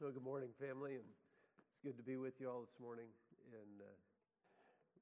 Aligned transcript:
well, 0.00 0.10
good 0.10 0.24
morning, 0.24 0.48
family, 0.58 0.92
and 0.92 1.04
it's 1.58 1.78
good 1.84 1.98
to 1.98 2.02
be 2.02 2.16
with 2.16 2.40
you 2.40 2.48
all 2.48 2.60
this 2.62 2.80
morning. 2.80 3.04
And 3.52 3.82
uh, 3.82 3.84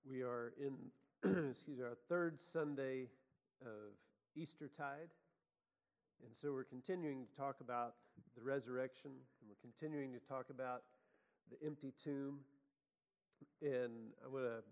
we 0.08 0.22
are 0.22 0.52
in, 0.58 0.74
excuse 1.50 1.78
me, 1.78 1.84
our 1.84 1.96
third 2.08 2.40
Sunday 2.52 3.06
of 3.62 3.94
Eastertide, 4.34 5.10
and 6.24 6.32
so 6.42 6.52
we're 6.52 6.64
continuing 6.64 7.24
to 7.24 7.36
talk 7.40 7.60
about 7.60 7.94
the 8.36 8.42
resurrection, 8.42 9.12
and 9.12 9.48
we're 9.48 9.62
continuing 9.62 10.12
to 10.12 10.18
talk 10.28 10.46
about 10.50 10.82
the 11.52 11.66
empty 11.66 11.92
tomb. 12.02 12.40
And 13.62 14.10
I'm 14.24 14.32
going 14.32 14.42
to, 14.42 14.62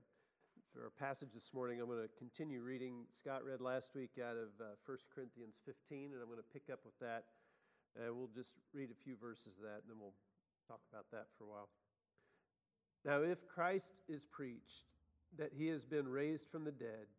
for 0.79 0.85
our 0.85 0.95
passage 0.95 1.35
this 1.35 1.51
morning, 1.53 1.81
I'm 1.81 1.91
going 1.91 2.07
to 2.07 2.19
continue 2.23 2.63
reading. 2.63 3.03
Scott 3.19 3.43
read 3.43 3.61
last 3.61 3.91
week 3.97 4.15
out 4.23 4.39
of 4.39 4.55
uh, 4.63 4.79
1 4.87 4.99
Corinthians 5.13 5.59
15, 5.67 6.15
and 6.15 6.23
I'm 6.23 6.31
going 6.31 6.39
to 6.39 6.53
pick 6.55 6.71
up 6.71 6.79
with 6.87 6.95
that. 7.01 7.25
And 7.99 8.15
we'll 8.15 8.31
just 8.31 8.55
read 8.73 8.95
a 8.95 9.03
few 9.03 9.17
verses 9.19 9.59
of 9.59 9.67
that, 9.67 9.83
and 9.83 9.91
then 9.91 9.99
we'll 9.99 10.15
talk 10.71 10.79
about 10.95 11.11
that 11.11 11.27
for 11.35 11.45
a 11.45 11.51
while. 11.51 11.69
Now, 13.05 13.27
if 13.27 13.43
Christ 13.49 13.91
is 14.09 14.23
preached 14.31 14.87
that 15.37 15.51
he 15.51 15.67
has 15.67 15.83
been 15.83 16.07
raised 16.07 16.47
from 16.47 16.63
the 16.63 16.71
dead, 16.71 17.11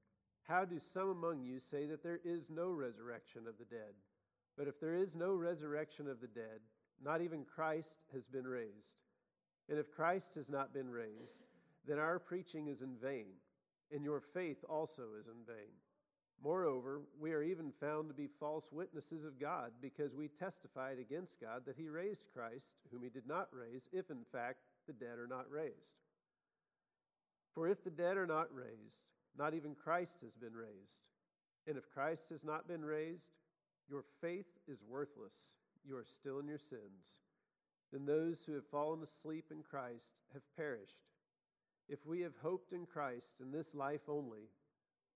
how 0.47 0.63
do 0.63 0.79
some 0.79 1.09
among 1.09 1.43
you 1.43 1.59
say 1.59 1.85
that 1.87 2.01
there 2.01 2.21
is 2.23 2.47
no 2.49 2.71
resurrection 2.71 3.43
of 3.43 3.59
the 3.59 3.67
dead? 3.67 3.91
But 4.57 4.69
if 4.69 4.79
there 4.79 4.95
is 4.95 5.15
no 5.15 5.35
resurrection 5.35 6.07
of 6.07 6.21
the 6.21 6.31
dead, 6.31 6.63
not 7.03 7.19
even 7.19 7.43
Christ 7.43 7.91
has 8.13 8.23
been 8.23 8.47
raised. 8.47 9.03
And 9.67 9.77
if 9.77 9.91
Christ 9.91 10.35
has 10.35 10.47
not 10.47 10.73
been 10.73 10.89
raised, 10.89 11.43
then 11.85 11.99
our 11.99 12.19
preaching 12.19 12.67
is 12.67 12.81
in 12.81 12.95
vain, 13.01 13.25
and 13.91 14.03
your 14.03 14.21
faith 14.21 14.63
also 14.69 15.03
is 15.19 15.27
in 15.27 15.45
vain. 15.45 15.71
Moreover, 16.41 17.01
we 17.19 17.33
are 17.33 17.43
even 17.43 17.71
found 17.79 18.07
to 18.07 18.13
be 18.13 18.29
false 18.39 18.69
witnesses 18.71 19.25
of 19.25 19.39
God, 19.39 19.71
because 19.81 20.15
we 20.15 20.29
testified 20.29 20.97
against 20.99 21.41
God 21.41 21.63
that 21.65 21.75
he 21.77 21.89
raised 21.89 22.23
Christ, 22.33 22.67
whom 22.91 23.03
he 23.03 23.09
did 23.09 23.27
not 23.27 23.49
raise, 23.51 23.89
if 23.91 24.09
in 24.09 24.23
fact 24.31 24.59
the 24.87 24.93
dead 24.93 25.17
are 25.17 25.27
not 25.27 25.49
raised. 25.51 25.97
For 27.53 27.67
if 27.67 27.83
the 27.83 27.89
dead 27.89 28.15
are 28.15 28.27
not 28.27 28.53
raised, 28.53 29.03
not 29.37 29.53
even 29.53 29.75
Christ 29.75 30.21
has 30.21 30.33
been 30.33 30.53
raised. 30.53 31.03
And 31.67 31.77
if 31.77 31.89
Christ 31.89 32.29
has 32.29 32.43
not 32.43 32.67
been 32.67 32.85
raised, 32.85 33.31
your 33.89 34.03
faith 34.21 34.47
is 34.67 34.79
worthless. 34.87 35.35
You 35.85 35.97
are 35.97 36.05
still 36.05 36.39
in 36.39 36.47
your 36.47 36.59
sins 36.59 37.21
then 37.91 38.05
those 38.05 38.43
who 38.45 38.53
have 38.53 38.67
fallen 38.67 39.01
asleep 39.01 39.45
in 39.51 39.63
Christ 39.63 40.11
have 40.33 40.43
perished. 40.55 40.99
If 41.89 42.05
we 42.05 42.21
have 42.21 42.35
hoped 42.43 42.71
in 42.71 42.85
Christ 42.85 43.41
in 43.41 43.51
this 43.51 43.73
life 43.73 44.07
only, 44.07 44.51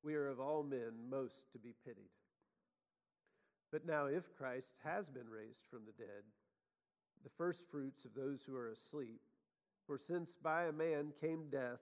we 0.02 0.16
are 0.16 0.28
of 0.28 0.40
all 0.40 0.64
men 0.64 0.92
most 1.08 1.52
to 1.52 1.60
be 1.60 1.76
pitied. 1.86 2.10
But 3.72 3.86
now, 3.86 4.08
if 4.08 4.36
Christ 4.36 4.74
has 4.84 5.08
been 5.08 5.30
raised 5.30 5.62
from 5.70 5.82
the 5.86 6.04
dead, 6.04 6.24
the 7.24 7.30
firstfruits 7.38 8.06
of 8.06 8.16
those 8.16 8.44
who 8.44 8.56
are 8.56 8.70
asleep, 8.70 9.22
for 9.86 10.00
since 10.00 10.36
by 10.42 10.66
a 10.66 10.72
man 10.72 11.14
came 11.22 11.50
death, 11.52 11.80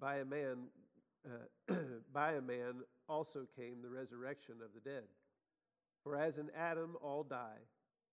by 0.00 0.16
a 0.16 0.24
man, 0.24 0.66
uh, 1.24 1.74
by 2.12 2.32
a 2.32 2.40
man 2.40 2.82
also 3.08 3.46
came 3.56 3.82
the 3.82 3.90
resurrection 3.90 4.56
of 4.64 4.74
the 4.74 4.88
dead. 4.88 5.04
For 6.02 6.16
as 6.16 6.38
in 6.38 6.50
Adam 6.56 6.96
all 7.00 7.22
die, 7.22 7.62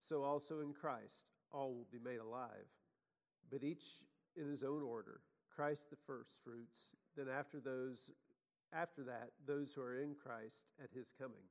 so 0.07 0.23
also 0.23 0.61
in 0.61 0.73
Christ 0.73 1.25
all 1.51 1.73
will 1.73 1.87
be 1.91 1.99
made 1.99 2.19
alive, 2.19 2.67
but 3.51 3.63
each 3.63 3.83
in 4.35 4.49
his 4.49 4.63
own 4.63 4.83
order. 4.83 5.21
Christ 5.55 5.89
the 5.89 5.97
first 6.07 6.31
fruits, 6.43 6.95
then 7.15 7.27
after 7.29 7.59
those 7.59 8.11
after 8.73 9.03
that 9.03 9.29
those 9.45 9.69
who 9.75 9.81
are 9.81 10.01
in 10.01 10.15
Christ 10.15 10.65
at 10.81 10.89
his 10.95 11.13
coming. 11.19 11.45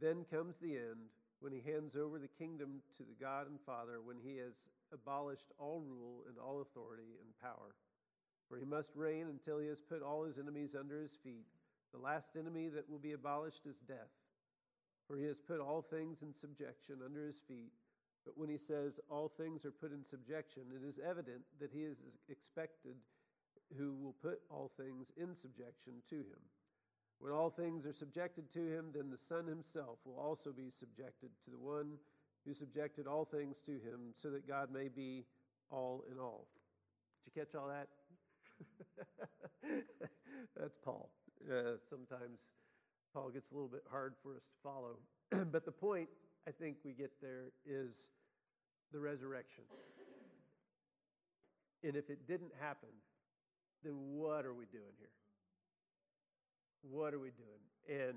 Then 0.00 0.24
comes 0.30 0.56
the 0.60 0.76
end 0.76 1.10
when 1.40 1.52
he 1.52 1.60
hands 1.60 1.94
over 1.94 2.18
the 2.18 2.28
kingdom 2.38 2.82
to 2.96 3.04
the 3.04 3.18
God 3.20 3.48
and 3.48 3.58
Father 3.64 4.00
when 4.02 4.16
he 4.18 4.36
has 4.38 4.54
abolished 4.92 5.52
all 5.58 5.80
rule 5.80 6.24
and 6.28 6.38
all 6.38 6.60
authority 6.60 7.18
and 7.22 7.38
power. 7.40 7.74
For 8.48 8.56
he 8.56 8.64
must 8.64 8.90
reign 8.96 9.26
until 9.28 9.58
he 9.58 9.68
has 9.68 9.80
put 9.80 10.02
all 10.02 10.24
his 10.24 10.38
enemies 10.38 10.74
under 10.78 11.00
his 11.00 11.12
feet. 11.22 11.46
The 11.92 12.00
last 12.00 12.30
enemy 12.38 12.68
that 12.68 12.88
will 12.90 12.98
be 12.98 13.12
abolished 13.12 13.66
is 13.66 13.76
death. 13.86 14.12
For 15.06 15.16
he 15.16 15.24
has 15.24 15.38
put 15.38 15.60
all 15.60 15.82
things 15.82 16.18
in 16.22 16.34
subjection 16.34 16.96
under 17.04 17.24
his 17.26 17.38
feet. 17.46 17.72
But 18.24 18.36
when 18.36 18.48
he 18.48 18.58
says 18.58 19.00
all 19.10 19.28
things 19.28 19.64
are 19.64 19.70
put 19.70 19.92
in 19.92 20.04
subjection, 20.04 20.64
it 20.74 20.86
is 20.86 20.98
evident 20.98 21.42
that 21.60 21.70
he 21.72 21.82
is 21.82 21.96
expected 22.28 22.96
who 23.76 23.94
will 23.94 24.14
put 24.22 24.40
all 24.50 24.70
things 24.76 25.08
in 25.16 25.34
subjection 25.36 25.94
to 26.10 26.16
him. 26.16 26.42
When 27.18 27.32
all 27.32 27.50
things 27.50 27.84
are 27.84 27.92
subjected 27.92 28.52
to 28.52 28.60
him, 28.60 28.86
then 28.94 29.10
the 29.10 29.18
Son 29.28 29.46
himself 29.46 29.98
will 30.04 30.18
also 30.18 30.52
be 30.52 30.70
subjected 30.70 31.30
to 31.44 31.50
the 31.50 31.58
one 31.58 31.98
who 32.46 32.54
subjected 32.54 33.06
all 33.06 33.24
things 33.24 33.60
to 33.66 33.72
him, 33.72 34.14
so 34.14 34.30
that 34.30 34.46
God 34.46 34.70
may 34.72 34.88
be 34.88 35.24
all 35.70 36.04
in 36.10 36.18
all. 36.18 36.46
Did 37.24 37.32
you 37.34 37.42
catch 37.42 37.54
all 37.54 37.68
that? 37.68 37.88
That's 40.56 40.76
Paul. 40.84 41.10
Uh, 41.50 41.76
sometimes 41.90 42.38
Paul 43.12 43.30
gets 43.30 43.50
a 43.50 43.54
little 43.54 43.68
bit 43.68 43.84
hard 43.90 44.14
for 44.22 44.36
us 44.36 44.42
to 44.42 44.56
follow. 44.62 45.44
but 45.52 45.64
the 45.64 45.72
point 45.72 46.08
I 46.48 46.50
think 46.50 46.78
we 46.82 46.92
get 46.92 47.12
there 47.20 47.52
is 47.66 47.92
the 48.90 48.98
resurrection. 48.98 49.64
And 51.84 51.94
if 51.94 52.08
it 52.08 52.26
didn't 52.26 52.52
happen, 52.58 52.88
then 53.84 53.92
what 54.14 54.46
are 54.46 54.54
we 54.54 54.64
doing 54.72 54.96
here? 54.98 55.10
What 56.90 57.12
are 57.12 57.18
we 57.18 57.32
doing? 57.32 58.00
And 58.08 58.16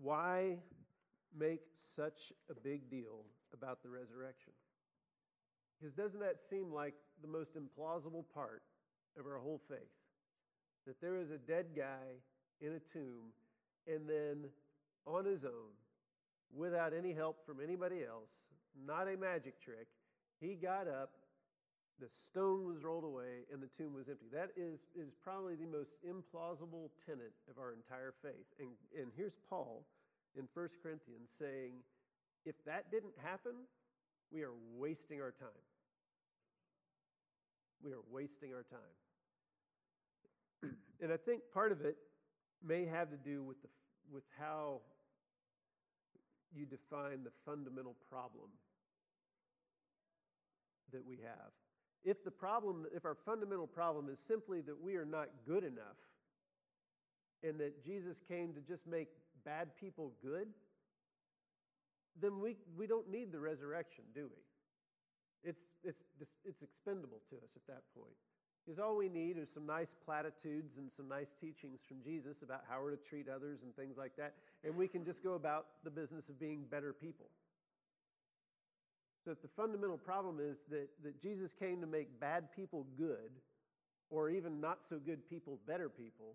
why 0.00 0.58
make 1.36 1.62
such 1.96 2.32
a 2.48 2.54
big 2.54 2.88
deal 2.88 3.24
about 3.52 3.82
the 3.82 3.88
resurrection? 3.88 4.52
Because 5.80 5.94
doesn't 5.94 6.20
that 6.20 6.36
seem 6.48 6.72
like 6.72 6.94
the 7.22 7.28
most 7.28 7.50
implausible 7.56 8.24
part 8.32 8.62
of 9.18 9.26
our 9.26 9.38
whole 9.38 9.60
faith? 9.68 9.80
That 10.86 11.00
there 11.00 11.16
is 11.16 11.32
a 11.32 11.38
dead 11.38 11.66
guy 11.76 12.20
in 12.60 12.74
a 12.74 12.92
tomb, 12.92 13.32
and 13.88 14.08
then 14.08 14.48
on 15.06 15.24
his 15.24 15.44
own, 15.44 15.72
without 16.54 16.92
any 16.92 17.12
help 17.12 17.44
from 17.46 17.58
anybody 17.62 18.04
else, 18.04 18.30
not 18.86 19.08
a 19.08 19.16
magic 19.16 19.60
trick. 19.60 19.86
He 20.40 20.54
got 20.54 20.88
up, 20.88 21.10
the 22.00 22.08
stone 22.08 22.66
was 22.66 22.82
rolled 22.82 23.04
away, 23.04 23.46
and 23.52 23.62
the 23.62 23.68
tomb 23.76 23.94
was 23.94 24.08
empty. 24.08 24.26
That 24.32 24.50
is, 24.56 24.80
is 24.94 25.12
probably 25.22 25.54
the 25.54 25.66
most 25.66 25.92
implausible 26.04 26.90
tenet 27.06 27.32
of 27.50 27.58
our 27.58 27.72
entire 27.72 28.14
faith. 28.22 28.46
And, 28.58 28.70
and 28.98 29.12
here's 29.16 29.36
Paul 29.48 29.86
in 30.36 30.48
1 30.52 30.68
Corinthians 30.82 31.30
saying, 31.38 31.74
if 32.44 32.56
that 32.66 32.90
didn't 32.90 33.14
happen, 33.22 33.52
we 34.32 34.42
are 34.42 34.52
wasting 34.76 35.20
our 35.20 35.30
time. 35.30 35.48
We 37.84 37.92
are 37.92 38.02
wasting 38.10 38.52
our 38.52 38.64
time. 38.64 38.80
and 41.00 41.12
I 41.12 41.16
think 41.16 41.42
part 41.52 41.72
of 41.72 41.82
it 41.82 41.96
may 42.64 42.86
have 42.86 43.10
to 43.10 43.16
do 43.16 43.42
with, 43.42 43.60
the, 43.62 43.68
with 44.12 44.24
how 44.38 44.80
you 46.54 46.66
define 46.66 47.24
the 47.24 47.32
fundamental 47.44 47.96
problem 48.10 48.50
that 50.92 51.04
we 51.04 51.16
have. 51.16 51.50
If 52.04 52.24
the 52.24 52.30
problem, 52.30 52.86
if 52.94 53.04
our 53.04 53.16
fundamental 53.24 53.66
problem 53.66 54.08
is 54.08 54.18
simply 54.26 54.60
that 54.62 54.80
we 54.80 54.96
are 54.96 55.04
not 55.04 55.28
good 55.46 55.64
enough 55.64 56.00
and 57.42 57.58
that 57.60 57.84
Jesus 57.84 58.16
came 58.28 58.52
to 58.54 58.60
just 58.60 58.86
make 58.86 59.08
bad 59.44 59.68
people 59.80 60.12
good, 60.22 60.48
then 62.20 62.40
we, 62.40 62.56
we 62.76 62.86
don't 62.86 63.10
need 63.10 63.32
the 63.32 63.40
resurrection, 63.40 64.04
do 64.14 64.28
we? 64.28 65.50
It's, 65.50 65.62
it's, 65.82 66.02
it's 66.44 66.62
expendable 66.62 67.20
to 67.30 67.36
us 67.36 67.50
at 67.56 67.66
that 67.66 67.82
point. 67.94 68.14
Because 68.64 68.78
all 68.78 68.96
we 68.96 69.08
need 69.08 69.38
is 69.38 69.48
some 69.52 69.66
nice 69.66 69.90
platitudes 70.04 70.76
and 70.78 70.90
some 70.96 71.08
nice 71.08 71.34
teachings 71.40 71.80
from 71.86 71.98
Jesus 72.04 72.42
about 72.42 72.62
how 72.68 72.80
we're 72.80 72.92
to 72.92 73.02
treat 73.08 73.28
others 73.28 73.60
and 73.64 73.74
things 73.74 73.96
like 73.98 74.14
that. 74.16 74.34
And 74.64 74.76
we 74.76 74.86
can 74.86 75.04
just 75.04 75.22
go 75.22 75.34
about 75.34 75.66
the 75.84 75.90
business 75.90 76.28
of 76.28 76.38
being 76.38 76.64
better 76.70 76.92
people. 76.92 77.26
So 79.24 79.30
if 79.30 79.42
the 79.42 79.48
fundamental 79.56 79.98
problem 79.98 80.38
is 80.40 80.58
that, 80.70 80.88
that 81.04 81.20
Jesus 81.20 81.52
came 81.58 81.80
to 81.80 81.86
make 81.86 82.20
bad 82.20 82.52
people 82.54 82.86
good, 82.96 83.30
or 84.10 84.28
even 84.30 84.60
not 84.60 84.78
so 84.88 84.98
good 84.98 85.28
people 85.28 85.58
better 85.66 85.88
people, 85.88 86.34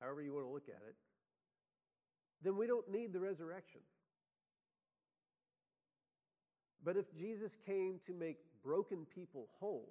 however 0.00 0.22
you 0.22 0.32
want 0.32 0.46
to 0.46 0.52
look 0.52 0.68
at 0.68 0.82
it, 0.88 0.94
then 2.42 2.56
we 2.56 2.66
don't 2.66 2.90
need 2.90 3.12
the 3.12 3.20
resurrection. 3.20 3.80
But 6.82 6.96
if 6.96 7.04
Jesus 7.14 7.52
came 7.66 8.00
to 8.06 8.14
make 8.14 8.38
broken 8.64 9.06
people 9.14 9.48
whole, 9.58 9.90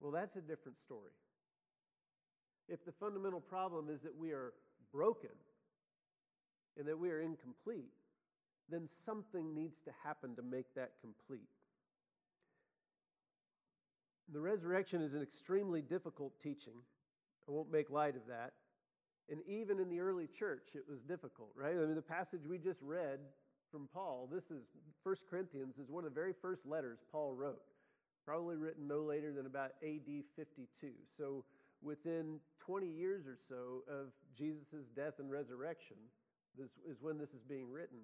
well, 0.00 0.12
that's 0.12 0.36
a 0.36 0.40
different 0.40 0.78
story. 0.78 1.10
If 2.68 2.84
the 2.84 2.92
fundamental 2.92 3.40
problem 3.40 3.88
is 3.90 4.00
that 4.02 4.16
we 4.16 4.30
are 4.30 4.52
broken 4.94 5.30
and 6.78 6.86
that 6.86 6.98
we 6.98 7.10
are 7.10 7.20
incomplete, 7.20 7.90
then 8.70 8.88
something 9.04 9.54
needs 9.54 9.80
to 9.84 9.90
happen 10.04 10.36
to 10.36 10.42
make 10.42 10.74
that 10.74 10.92
complete. 11.00 11.48
The 14.32 14.40
resurrection 14.40 15.02
is 15.02 15.12
an 15.12 15.22
extremely 15.22 15.82
difficult 15.82 16.32
teaching. 16.40 16.74
I 17.46 17.52
won't 17.52 17.70
make 17.70 17.90
light 17.90 18.16
of 18.16 18.22
that. 18.28 18.52
And 19.28 19.40
even 19.46 19.80
in 19.80 19.88
the 19.90 20.00
early 20.00 20.26
church, 20.26 20.70
it 20.74 20.84
was 20.88 21.00
difficult, 21.00 21.50
right? 21.56 21.74
I 21.74 21.86
mean, 21.86 21.94
the 21.94 22.02
passage 22.02 22.40
we 22.48 22.58
just 22.58 22.80
read 22.82 23.18
from 23.70 23.88
Paul, 23.92 24.28
this 24.32 24.44
is 24.44 24.64
1 25.02 25.16
Corinthians, 25.28 25.78
is 25.78 25.90
one 25.90 26.04
of 26.04 26.10
the 26.10 26.20
very 26.20 26.34
first 26.40 26.66
letters 26.66 26.98
Paul 27.10 27.34
wrote, 27.34 27.62
probably 28.24 28.56
written 28.56 28.86
no 28.86 29.02
later 29.02 29.32
than 29.32 29.46
about 29.46 29.72
AD 29.82 30.24
52. 30.36 30.66
So 31.18 31.44
within 31.84 32.40
20 32.58 32.86
years 32.86 33.26
or 33.26 33.36
so 33.48 33.84
of 33.88 34.08
Jesus' 34.36 34.88
death 34.96 35.14
and 35.18 35.30
resurrection, 35.30 35.96
this 36.58 36.70
is 36.88 37.02
when 37.02 37.18
this 37.18 37.30
is 37.30 37.42
being 37.48 37.70
written. 37.70 37.98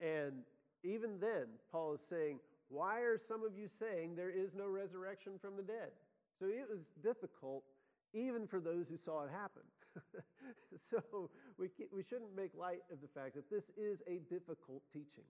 And 0.00 0.42
even 0.84 1.18
then, 1.20 1.46
Paul 1.70 1.94
is 1.94 2.00
saying, 2.08 2.38
Why 2.68 3.00
are 3.00 3.18
some 3.18 3.44
of 3.44 3.56
you 3.56 3.68
saying 3.78 4.16
there 4.16 4.30
is 4.30 4.54
no 4.54 4.68
resurrection 4.68 5.32
from 5.40 5.56
the 5.56 5.62
dead? 5.62 5.90
So 6.38 6.46
it 6.46 6.66
was 6.70 6.80
difficult 7.02 7.64
even 8.12 8.46
for 8.46 8.60
those 8.60 8.88
who 8.88 8.96
saw 8.96 9.24
it 9.24 9.30
happen. 9.30 9.62
so 10.90 11.30
we, 11.58 11.68
we 11.92 12.02
shouldn't 12.02 12.34
make 12.34 12.52
light 12.58 12.80
of 12.92 13.00
the 13.00 13.08
fact 13.08 13.34
that 13.34 13.50
this 13.50 13.64
is 13.76 14.00
a 14.06 14.18
difficult 14.32 14.82
teaching. 14.92 15.28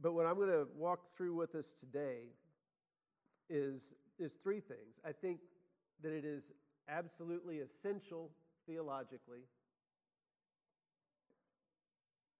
But 0.00 0.12
what 0.12 0.26
I'm 0.26 0.36
going 0.36 0.50
to 0.50 0.66
walk 0.76 1.00
through 1.16 1.34
with 1.34 1.54
us 1.54 1.72
today 1.80 2.30
is, 3.50 3.82
is 4.18 4.32
three 4.42 4.60
things. 4.60 4.98
I 5.04 5.12
think 5.12 5.40
that 6.02 6.12
it 6.12 6.24
is 6.24 6.52
absolutely 6.88 7.58
essential 7.58 8.30
theologically. 8.66 9.40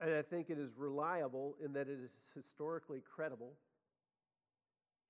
And 0.00 0.14
I 0.14 0.22
think 0.22 0.50
it 0.50 0.58
is 0.58 0.70
reliable 0.76 1.56
in 1.64 1.72
that 1.72 1.88
it 1.88 1.98
is 2.02 2.12
historically 2.34 3.00
credible. 3.00 3.52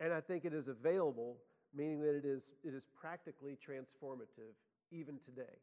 And 0.01 0.13
I 0.13 0.21
think 0.21 0.45
it 0.45 0.55
is 0.55 0.69
available 0.69 1.37
meaning 1.75 2.01
that 2.01 2.17
it 2.17 2.25
is, 2.25 2.43
it 2.65 2.75
is 2.75 2.87
practically 2.99 3.57
transformative 3.57 4.55
even 4.91 5.19
today. 5.25 5.59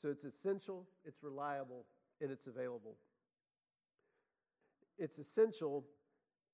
So 0.00 0.08
it's 0.08 0.24
essential, 0.24 0.86
it's 1.04 1.22
reliable, 1.22 1.84
and 2.20 2.30
it's 2.30 2.46
available. 2.46 2.96
It's 4.98 5.18
essential 5.18 5.84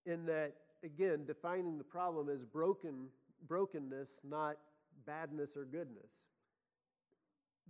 in 0.04 0.26
that, 0.26 0.54
again, 0.84 1.24
defining 1.26 1.78
the 1.78 1.84
problem 1.84 2.28
as 2.28 2.44
broken, 2.44 3.08
brokenness, 3.48 4.18
not 4.24 4.56
badness 5.06 5.56
or 5.56 5.64
goodness. 5.64 6.10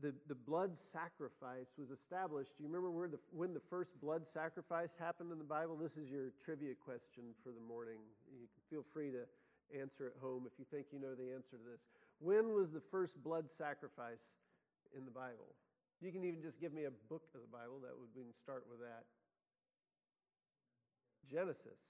The, 0.03 0.13
the 0.29 0.35
blood 0.35 0.77
sacrifice 0.77 1.73
was 1.79 1.91
established. 1.91 2.53
Do 2.59 2.65
you 2.65 2.69
remember 2.69 2.91
where 2.91 3.09
the, 3.09 3.19
when 3.33 3.55
the 3.55 3.65
first 3.71 3.99
blood 4.01 4.29
sacrifice 4.29 4.91
happened 5.01 5.33
in 5.33 5.39
the 5.39 5.49
Bible? 5.49 5.75
This 5.77 5.97
is 5.97 6.11
your 6.11 6.37
trivia 6.45 6.75
question 6.75 7.33
for 7.43 7.49
the 7.49 7.65
morning. 7.65 8.05
You 8.29 8.45
can 8.45 8.63
feel 8.69 8.85
free 8.93 9.11
to 9.13 9.25
answer 9.73 10.13
at 10.13 10.21
home 10.21 10.45
if 10.45 10.53
you 10.59 10.67
think 10.71 10.93
you 10.93 11.01
know 11.01 11.15
the 11.17 11.33
answer 11.33 11.57
to 11.57 11.65
this. 11.65 11.81
When 12.21 12.53
was 12.53 12.73
the 12.73 12.83
first 12.91 13.17
blood 13.25 13.49
sacrifice 13.49 14.21
in 14.97 15.05
the 15.05 15.11
Bible? 15.11 15.57
You 16.01 16.13
can 16.13 16.25
even 16.25 16.43
just 16.43 16.61
give 16.61 16.73
me 16.73 16.85
a 16.85 16.93
book 17.09 17.25
of 17.35 17.41
the 17.41 17.49
Bible. 17.49 17.81
That 17.81 17.97
would 17.97 18.13
we 18.13 18.23
can 18.23 18.37
start 18.37 18.65
with 18.69 18.81
that. 18.81 19.09
Genesis. 21.31 21.81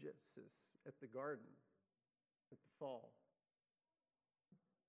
Genesis 0.00 0.52
at 0.86 0.94
the 1.00 1.06
garden, 1.06 1.44
at 2.50 2.58
the 2.58 2.70
fall. 2.78 3.10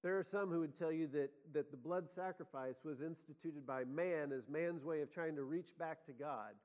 There 0.01 0.17
are 0.17 0.23
some 0.23 0.49
who 0.49 0.61
would 0.61 0.77
tell 0.77 0.93
you 0.93 1.07
that, 1.07 1.31
that 1.53 1.71
the 1.71 1.77
blood 1.77 2.07
sacrifice 2.15 2.77
was 2.85 3.01
instituted 3.01 3.67
by 3.67 3.83
man 3.83 4.31
as 4.31 4.47
man's 4.47 4.83
way 4.83 5.01
of 5.01 5.11
trying 5.11 5.35
to 5.35 5.43
reach 5.43 5.77
back 5.77 6.05
to 6.05 6.13
God. 6.13 6.55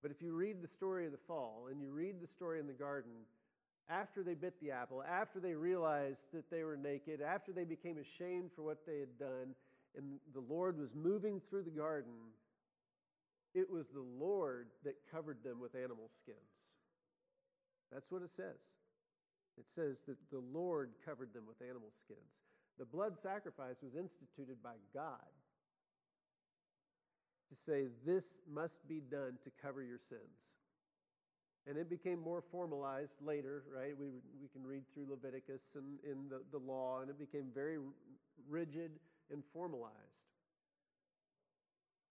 But 0.00 0.10
if 0.10 0.22
you 0.22 0.32
read 0.32 0.62
the 0.62 0.68
story 0.68 1.04
of 1.04 1.12
the 1.12 1.18
fall 1.26 1.68
and 1.70 1.82
you 1.82 1.90
read 1.90 2.22
the 2.22 2.26
story 2.26 2.58
in 2.58 2.66
the 2.66 2.72
garden, 2.72 3.12
after 3.90 4.22
they 4.22 4.34
bit 4.34 4.54
the 4.60 4.70
apple, 4.70 5.02
after 5.02 5.40
they 5.40 5.54
realized 5.54 6.24
that 6.32 6.50
they 6.50 6.62
were 6.62 6.76
naked, 6.76 7.20
after 7.20 7.52
they 7.52 7.64
became 7.64 7.98
ashamed 7.98 8.50
for 8.54 8.62
what 8.62 8.86
they 8.86 8.98
had 8.98 9.18
done, 9.18 9.54
and 9.96 10.18
the 10.32 10.40
Lord 10.40 10.78
was 10.78 10.90
moving 10.94 11.40
through 11.48 11.64
the 11.64 11.70
garden, 11.70 12.12
it 13.54 13.68
was 13.70 13.86
the 13.88 14.04
Lord 14.18 14.68
that 14.84 14.94
covered 15.10 15.42
them 15.42 15.60
with 15.60 15.74
animal 15.74 16.10
skins. 16.22 16.57
That's 17.92 18.10
what 18.10 18.22
it 18.22 18.30
says. 18.34 18.60
It 19.58 19.66
says 19.74 19.96
that 20.06 20.16
the 20.30 20.42
Lord 20.52 20.90
covered 21.04 21.32
them 21.32 21.44
with 21.46 21.60
animal 21.62 21.90
skins. 22.04 22.20
The 22.78 22.84
blood 22.84 23.18
sacrifice 23.20 23.76
was 23.82 23.96
instituted 23.96 24.62
by 24.62 24.74
God 24.94 25.32
to 27.48 27.56
say, 27.66 27.86
This 28.06 28.24
must 28.50 28.86
be 28.88 29.00
done 29.00 29.38
to 29.44 29.50
cover 29.60 29.82
your 29.82 29.98
sins. 30.08 30.56
And 31.66 31.76
it 31.76 31.90
became 31.90 32.20
more 32.20 32.42
formalized 32.50 33.20
later, 33.20 33.64
right? 33.74 33.98
We, 33.98 34.06
we 34.40 34.48
can 34.52 34.64
read 34.64 34.84
through 34.94 35.06
Leviticus 35.10 35.62
and 35.74 35.98
in 36.04 36.28
the, 36.28 36.40
the 36.50 36.64
law, 36.64 37.00
and 37.00 37.10
it 37.10 37.18
became 37.18 37.48
very 37.52 37.78
rigid 38.48 38.92
and 39.30 39.42
formalized. 39.52 39.94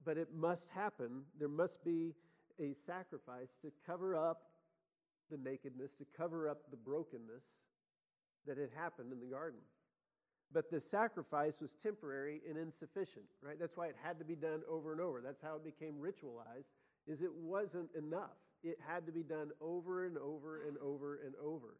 But 0.03 0.17
it 0.17 0.27
must 0.35 0.67
happen. 0.75 1.23
There 1.39 1.47
must 1.47 1.83
be 1.83 2.13
a 2.59 2.75
sacrifice 2.85 3.49
to 3.61 3.71
cover 3.85 4.15
up 4.15 4.43
the 5.29 5.37
nakedness, 5.37 5.91
to 5.99 6.05
cover 6.15 6.49
up 6.49 6.69
the 6.69 6.77
brokenness 6.77 7.43
that 8.45 8.57
had 8.57 8.69
happened 8.75 9.11
in 9.11 9.19
the 9.19 9.25
garden. 9.25 9.59
But 10.51 10.71
the 10.71 10.79
sacrifice 10.79 11.59
was 11.59 11.71
temporary 11.83 12.41
and 12.47 12.57
insufficient, 12.57 13.25
right? 13.41 13.57
That's 13.59 13.75
why 13.75 13.87
it 13.87 13.95
had 14.01 14.17
to 14.19 14.25
be 14.25 14.35
done 14.35 14.61
over 14.69 14.93
and 14.93 15.01
over. 15.01 15.21
That's 15.21 15.41
how 15.41 15.55
it 15.57 15.65
became 15.65 15.95
ritualized, 15.95 16.71
is 17.05 17.21
it 17.21 17.33
wasn't 17.33 17.89
enough. 17.97 18.37
It 18.63 18.77
had 18.87 19.05
to 19.05 19.11
be 19.11 19.23
done 19.23 19.51
over 19.59 20.05
and 20.05 20.17
over 20.17 20.63
and 20.65 20.77
over 20.77 21.19
and 21.25 21.35
over. 21.43 21.77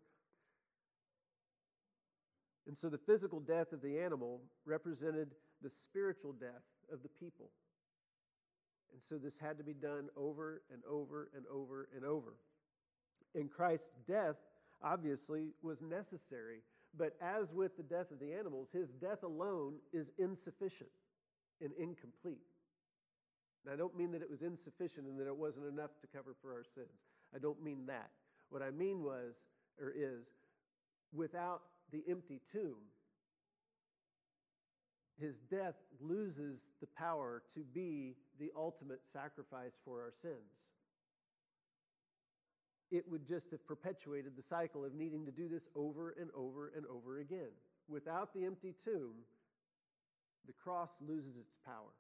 And 2.68 2.78
so 2.78 2.90
the 2.90 2.98
physical 2.98 3.40
death 3.40 3.72
of 3.72 3.82
the 3.82 4.00
animal 4.00 4.42
represented 4.66 5.30
the 5.62 5.70
spiritual 5.70 6.34
death 6.34 6.66
of 6.92 7.02
the 7.02 7.10
people. 7.10 7.50
And 8.92 9.02
so 9.02 9.18
this 9.18 9.38
had 9.40 9.58
to 9.58 9.64
be 9.64 9.74
done 9.74 10.10
over 10.18 10.62
and 10.72 10.82
over 10.90 11.30
and 11.36 11.46
over 11.48 11.88
and 11.96 12.04
over. 12.04 12.36
And 13.38 13.50
Christ's 13.50 13.94
death, 14.06 14.36
obviously, 14.84 15.54
was 15.62 15.82
necessary 15.82 16.64
but 16.98 17.16
as 17.22 17.52
with 17.54 17.78
the 17.78 17.84
death 17.84 18.12
of 18.12 18.20
the 18.20 18.34
animals, 18.34 18.70
his 18.74 18.90
death 18.90 19.24
alone 19.24 19.76
is 19.94 20.12
insufficient 20.18 20.90
and 21.62 21.72
incomplete. 21.78 22.42
And 23.64 23.74
I 23.74 23.78
don't 23.78 23.98
mean 23.98 24.12
that 24.12 24.22
it 24.22 24.30
was 24.30 24.42
insufficient 24.42 25.08
and 25.08 25.20
that 25.20 25.28
it 25.28 25.36
wasn't 25.36 25.68
enough 25.68 25.92
to 26.02 26.08
cover 26.08 26.36
for 26.42 26.54
our 26.54 26.64
sins. 26.64 26.88
I 27.36 27.40
don't 27.40 27.62
mean 27.62 27.86
that. 27.88 28.10
What 28.50 28.62
I 28.62 28.72
mean 28.72 29.04
was, 29.04 29.36
or 29.80 29.92
is, 29.96 30.26
without 31.14 31.62
the 31.92 32.04
empty 32.10 32.42
tomb, 32.52 32.78
his 35.20 35.36
death 35.52 35.76
loses 36.00 36.62
the 36.80 36.88
power 36.98 37.42
to 37.56 37.62
be 37.62 38.16
the 38.40 38.52
ultimate 38.56 39.02
sacrifice 39.12 39.74
for 39.84 40.02
our 40.02 40.14
sins 40.22 40.62
it 42.92 43.04
would 43.10 43.28
just 43.28 43.52
have 43.52 43.66
perpetuated 43.68 44.34
the 44.36 44.44
cycle 44.44 44.86
of 44.86 44.94
needing 44.94 45.26
to 45.26 45.32
do 45.32 45.48
this 45.48 45.64
over 45.76 46.16
and 46.20 46.30
over 46.36 46.72
and 46.76 46.86
over 46.88 47.20
again. 47.20 47.52
Without 47.90 48.34
the 48.34 48.46
empty 48.46 48.74
tomb, 48.84 49.14
the 50.46 50.54
cross 50.54 50.90
loses 51.06 51.36
its 51.36 51.54
power. 51.66 51.94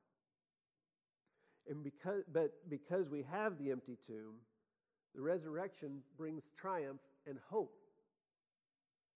And 1.69 1.83
because, 1.83 2.23
but 2.31 2.51
because 2.69 3.09
we 3.09 3.25
have 3.29 3.57
the 3.57 3.71
empty 3.71 3.97
tomb, 4.05 4.35
the 5.13 5.21
resurrection 5.21 5.99
brings 6.17 6.43
triumph 6.57 7.01
and 7.25 7.37
hope. 7.49 7.75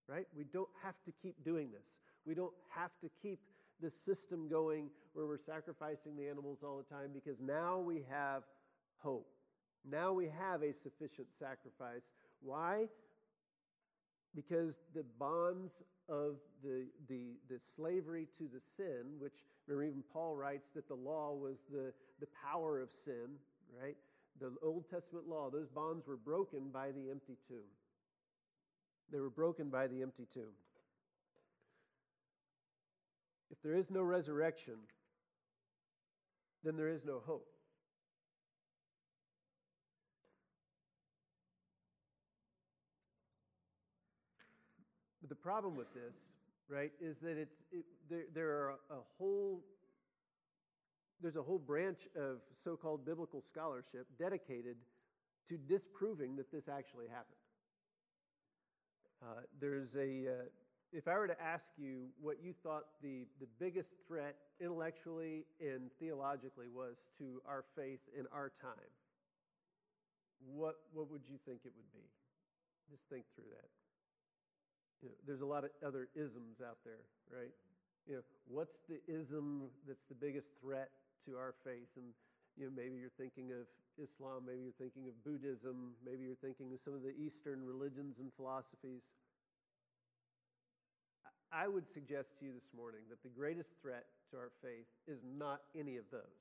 Right? 0.08 0.26
We 0.36 0.44
don't 0.44 0.68
have 0.82 0.96
to 1.06 1.12
keep 1.22 1.42
doing 1.44 1.70
this. 1.70 2.00
We 2.26 2.34
don't 2.34 2.52
have 2.74 2.90
to 3.00 3.08
keep 3.22 3.40
this 3.80 3.94
system 3.94 4.48
going 4.48 4.90
where 5.14 5.26
we're 5.26 5.38
sacrificing 5.38 6.16
the 6.16 6.28
animals 6.28 6.58
all 6.62 6.76
the 6.76 6.94
time 6.94 7.10
because 7.14 7.40
now 7.40 7.78
we 7.78 8.04
have 8.10 8.42
hope. 8.98 9.28
Now 9.88 10.12
we 10.12 10.28
have 10.38 10.62
a 10.62 10.72
sufficient 10.72 11.28
sacrifice. 11.38 12.02
Why? 12.40 12.86
Because 14.34 14.76
the 14.94 15.04
bonds 15.18 15.72
of 16.08 16.36
the, 16.62 16.86
the, 17.08 17.34
the 17.48 17.58
slavery 17.76 18.28
to 18.38 18.44
the 18.44 18.60
sin, 18.76 19.18
which 19.18 19.44
remember 19.66 19.90
even 19.90 20.02
Paul 20.12 20.36
writes 20.36 20.68
that 20.74 20.88
the 20.88 20.94
law 20.94 21.34
was 21.34 21.56
the, 21.70 21.92
the 22.20 22.26
power 22.44 22.80
of 22.80 22.90
sin, 23.04 23.36
right? 23.80 23.96
The 24.40 24.52
Old 24.62 24.88
Testament 24.90 25.28
law, 25.28 25.50
those 25.50 25.68
bonds 25.68 26.06
were 26.06 26.16
broken 26.16 26.70
by 26.72 26.90
the 26.92 27.10
empty 27.10 27.36
tomb. 27.48 27.70
They 29.10 29.20
were 29.20 29.30
broken 29.30 29.68
by 29.68 29.88
the 29.88 30.02
empty 30.02 30.26
tomb. 30.32 30.54
If 33.50 33.60
there 33.62 33.74
is 33.74 33.90
no 33.90 34.00
resurrection, 34.00 34.76
then 36.64 36.76
there 36.76 36.88
is 36.88 37.04
no 37.04 37.20
hope. 37.24 37.51
The 45.32 45.36
problem 45.36 45.74
with 45.74 45.88
this, 45.94 46.12
right, 46.68 46.92
is 47.00 47.16
that 47.22 47.38
it's 47.38 47.56
it, 47.72 47.86
there, 48.10 48.24
there 48.34 48.48
are 48.50 48.74
a 48.90 49.00
whole 49.16 49.62
there's 51.22 51.36
a 51.36 51.42
whole 51.42 51.58
branch 51.58 52.00
of 52.14 52.40
so-called 52.62 53.06
biblical 53.06 53.40
scholarship 53.40 54.06
dedicated 54.18 54.76
to 55.48 55.56
disproving 55.56 56.36
that 56.36 56.52
this 56.52 56.68
actually 56.68 57.06
happened. 57.06 57.40
Uh, 59.22 59.40
there's 59.58 59.94
a, 59.94 60.26
uh, 60.28 60.44
if 60.92 61.08
I 61.08 61.14
were 61.14 61.28
to 61.28 61.40
ask 61.40 61.64
you 61.78 62.08
what 62.20 62.42
you 62.42 62.52
thought 62.62 62.82
the, 63.02 63.24
the 63.40 63.46
biggest 63.58 63.90
threat 64.06 64.34
intellectually 64.60 65.46
and 65.60 65.90
theologically 65.98 66.66
was 66.68 66.96
to 67.18 67.40
our 67.48 67.64
faith 67.74 68.00
in 68.18 68.26
our 68.32 68.50
time, 68.60 68.92
what, 70.44 70.74
what 70.92 71.08
would 71.08 71.22
you 71.24 71.38
think 71.46 71.60
it 71.64 71.72
would 71.76 71.92
be? 71.94 72.04
Just 72.90 73.04
think 73.08 73.24
through 73.36 73.48
that. 73.54 73.81
You 75.02 75.08
know, 75.08 75.14
there's 75.26 75.42
a 75.42 75.46
lot 75.46 75.64
of 75.64 75.70
other 75.84 76.08
isms 76.14 76.62
out 76.64 76.78
there, 76.84 77.02
right? 77.30 77.50
You 78.06 78.16
know, 78.16 78.22
what's 78.46 78.78
the 78.88 79.02
ism 79.06 79.68
that's 79.86 80.06
the 80.08 80.14
biggest 80.14 80.48
threat 80.60 80.90
to 81.26 81.36
our 81.36 81.54
faith? 81.64 81.90
And 81.96 82.14
you 82.56 82.66
know, 82.66 82.72
maybe 82.74 82.96
you're 82.96 83.14
thinking 83.18 83.50
of 83.52 83.66
Islam, 83.98 84.44
maybe 84.46 84.62
you're 84.62 84.80
thinking 84.80 85.08
of 85.08 85.14
Buddhism, 85.24 85.92
maybe 86.04 86.24
you're 86.24 86.40
thinking 86.40 86.72
of 86.72 86.80
some 86.84 86.94
of 86.94 87.02
the 87.02 87.14
Eastern 87.18 87.64
religions 87.64 88.18
and 88.18 88.32
philosophies. 88.34 89.02
I 91.52 91.68
would 91.68 91.84
suggest 91.92 92.38
to 92.40 92.46
you 92.46 92.52
this 92.54 92.72
morning 92.74 93.02
that 93.10 93.22
the 93.22 93.28
greatest 93.28 93.68
threat 93.82 94.06
to 94.30 94.38
our 94.38 94.50
faith 94.62 94.88
is 95.06 95.20
not 95.36 95.60
any 95.76 95.98
of 95.98 96.04
those. 96.10 96.40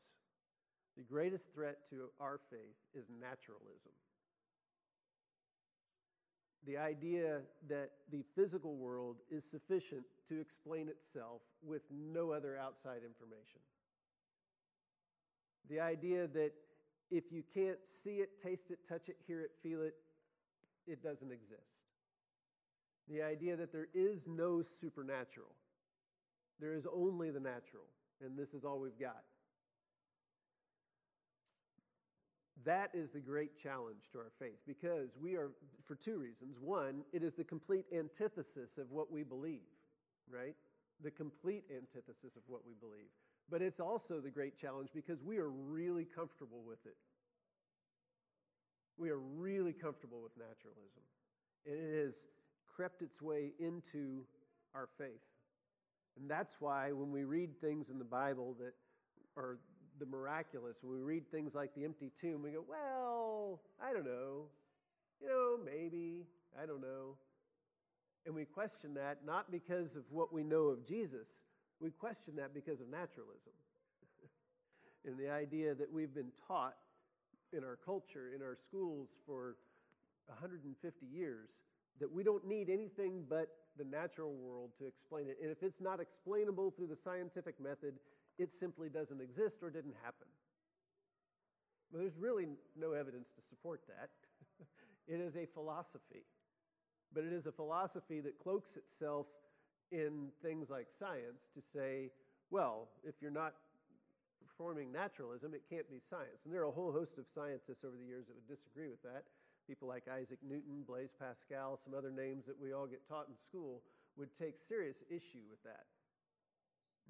The 0.95 1.03
greatest 1.03 1.51
threat 1.53 1.79
to 1.89 2.07
our 2.19 2.39
faith 2.49 2.79
is 2.95 3.05
naturalism. 3.19 3.91
The 6.67 6.77
idea 6.77 7.39
that 7.69 7.91
the 8.11 8.23
physical 8.35 8.75
world 8.75 9.17
is 9.31 9.43
sufficient 9.43 10.03
to 10.29 10.39
explain 10.39 10.89
itself 10.89 11.41
with 11.63 11.81
no 11.91 12.31
other 12.31 12.57
outside 12.57 13.01
information. 13.05 13.61
The 15.69 15.79
idea 15.79 16.27
that 16.27 16.51
if 17.09 17.25
you 17.31 17.43
can't 17.53 17.79
see 18.03 18.17
it, 18.17 18.41
taste 18.41 18.69
it, 18.69 18.79
touch 18.87 19.09
it, 19.09 19.17
hear 19.25 19.41
it, 19.41 19.51
feel 19.63 19.81
it, 19.81 19.95
it 20.87 21.03
doesn't 21.03 21.31
exist. 21.31 21.81
The 23.09 23.21
idea 23.21 23.57
that 23.57 23.71
there 23.71 23.87
is 23.93 24.21
no 24.27 24.61
supernatural, 24.61 25.55
there 26.59 26.73
is 26.73 26.85
only 26.93 27.31
the 27.31 27.39
natural, 27.39 27.83
and 28.23 28.37
this 28.37 28.53
is 28.53 28.63
all 28.63 28.79
we've 28.79 28.99
got. 28.99 29.23
That 32.65 32.91
is 32.93 33.09
the 33.11 33.19
great 33.19 33.57
challenge 33.57 34.09
to 34.11 34.19
our 34.19 34.31
faith 34.39 34.59
because 34.67 35.09
we 35.21 35.35
are, 35.35 35.51
for 35.85 35.95
two 35.95 36.17
reasons. 36.17 36.57
One, 36.59 37.01
it 37.13 37.23
is 37.23 37.33
the 37.33 37.43
complete 37.43 37.85
antithesis 37.91 38.77
of 38.77 38.91
what 38.91 39.11
we 39.11 39.23
believe, 39.23 39.67
right? 40.29 40.55
The 41.03 41.11
complete 41.11 41.63
antithesis 41.69 42.35
of 42.35 42.43
what 42.47 42.61
we 42.65 42.73
believe. 42.79 43.09
But 43.49 43.61
it's 43.61 43.79
also 43.79 44.19
the 44.19 44.29
great 44.29 44.57
challenge 44.57 44.89
because 44.93 45.23
we 45.23 45.37
are 45.37 45.49
really 45.49 46.05
comfortable 46.05 46.61
with 46.65 46.85
it. 46.85 46.95
We 48.97 49.09
are 49.09 49.19
really 49.19 49.73
comfortable 49.73 50.21
with 50.21 50.33
naturalism. 50.37 51.03
And 51.65 51.75
it 51.75 52.05
has 52.05 52.15
crept 52.75 53.01
its 53.01 53.21
way 53.21 53.53
into 53.59 54.23
our 54.75 54.87
faith. 54.97 55.21
And 56.19 56.29
that's 56.29 56.55
why 56.59 56.91
when 56.91 57.11
we 57.11 57.23
read 57.23 57.59
things 57.59 57.89
in 57.89 57.97
the 57.97 58.05
Bible 58.05 58.55
that 58.59 58.73
are 59.37 59.59
the 60.01 60.07
miraculous, 60.07 60.77
when 60.81 60.97
we 60.97 61.01
read 61.03 61.29
things 61.31 61.53
like 61.53 61.75
the 61.75 61.85
empty 61.85 62.11
tomb, 62.19 62.41
we 62.41 62.49
go, 62.49 62.65
well, 62.67 63.61
I 63.79 63.93
don't 63.93 64.03
know. 64.03 64.45
You 65.21 65.27
know, 65.27 65.57
maybe. 65.63 66.25
I 66.61 66.65
don't 66.65 66.81
know. 66.81 67.15
And 68.25 68.33
we 68.33 68.45
question 68.45 68.95
that 68.95 69.19
not 69.25 69.51
because 69.51 69.95
of 69.95 70.03
what 70.09 70.33
we 70.33 70.43
know 70.43 70.65
of 70.65 70.85
Jesus, 70.85 71.27
we 71.79 71.91
question 71.91 72.35
that 72.37 72.53
because 72.53 72.81
of 72.81 72.89
naturalism. 72.89 73.53
and 75.05 75.17
the 75.19 75.29
idea 75.29 75.75
that 75.75 75.91
we've 75.91 76.13
been 76.13 76.31
taught 76.47 76.75
in 77.53 77.63
our 77.63 77.77
culture, 77.85 78.31
in 78.35 78.41
our 78.41 78.57
schools 78.67 79.09
for 79.27 79.55
150 80.27 81.05
years, 81.05 81.49
that 81.99 82.11
we 82.11 82.23
don't 82.23 82.47
need 82.47 82.69
anything 82.69 83.23
but 83.29 83.49
the 83.77 83.85
natural 83.85 84.33
world 84.33 84.71
to 84.79 84.87
explain 84.87 85.27
it. 85.27 85.37
And 85.41 85.51
if 85.51 85.61
it's 85.61 85.79
not 85.79 85.99
explainable 85.99 86.71
through 86.71 86.87
the 86.87 86.97
scientific 87.03 87.59
method, 87.61 87.95
it 88.37 88.51
simply 88.51 88.89
doesn't 88.89 89.21
exist 89.21 89.57
or 89.61 89.69
didn't 89.69 89.95
happen. 90.03 90.27
There's 91.93 92.17
really 92.17 92.47
no 92.79 92.93
evidence 92.93 93.29
to 93.35 93.41
support 93.49 93.81
that. 93.87 94.09
it 95.07 95.19
is 95.19 95.35
a 95.35 95.45
philosophy, 95.53 96.23
but 97.13 97.23
it 97.23 97.33
is 97.33 97.45
a 97.45 97.51
philosophy 97.51 98.21
that 98.21 98.39
cloaks 98.39 98.71
itself 98.77 99.27
in 99.91 100.29
things 100.41 100.69
like 100.69 100.87
science 100.97 101.51
to 101.53 101.61
say, 101.75 102.09
well, 102.49 102.87
if 103.03 103.15
you're 103.21 103.31
not 103.31 103.53
performing 104.39 104.91
naturalism, 104.91 105.53
it 105.53 105.63
can't 105.69 105.89
be 105.89 105.99
science. 106.09 106.45
And 106.45 106.53
there 106.53 106.61
are 106.61 106.71
a 106.71 106.71
whole 106.71 106.91
host 106.91 107.17
of 107.17 107.25
scientists 107.35 107.83
over 107.83 107.97
the 107.97 108.07
years 108.07 108.27
that 108.27 108.35
would 108.35 108.47
disagree 108.47 108.87
with 108.87 109.01
that. 109.03 109.23
People 109.67 109.87
like 109.87 110.07
Isaac 110.07 110.39
Newton, 110.47 110.83
Blaise 110.87 111.11
Pascal, 111.19 111.79
some 111.83 111.93
other 111.93 112.11
names 112.11 112.45
that 112.47 112.59
we 112.59 112.73
all 112.73 112.87
get 112.87 113.07
taught 113.07 113.27
in 113.27 113.35
school 113.35 113.83
would 114.17 114.29
take 114.39 114.55
serious 114.67 114.97
issue 115.09 115.43
with 115.49 115.61
that. 115.63 115.85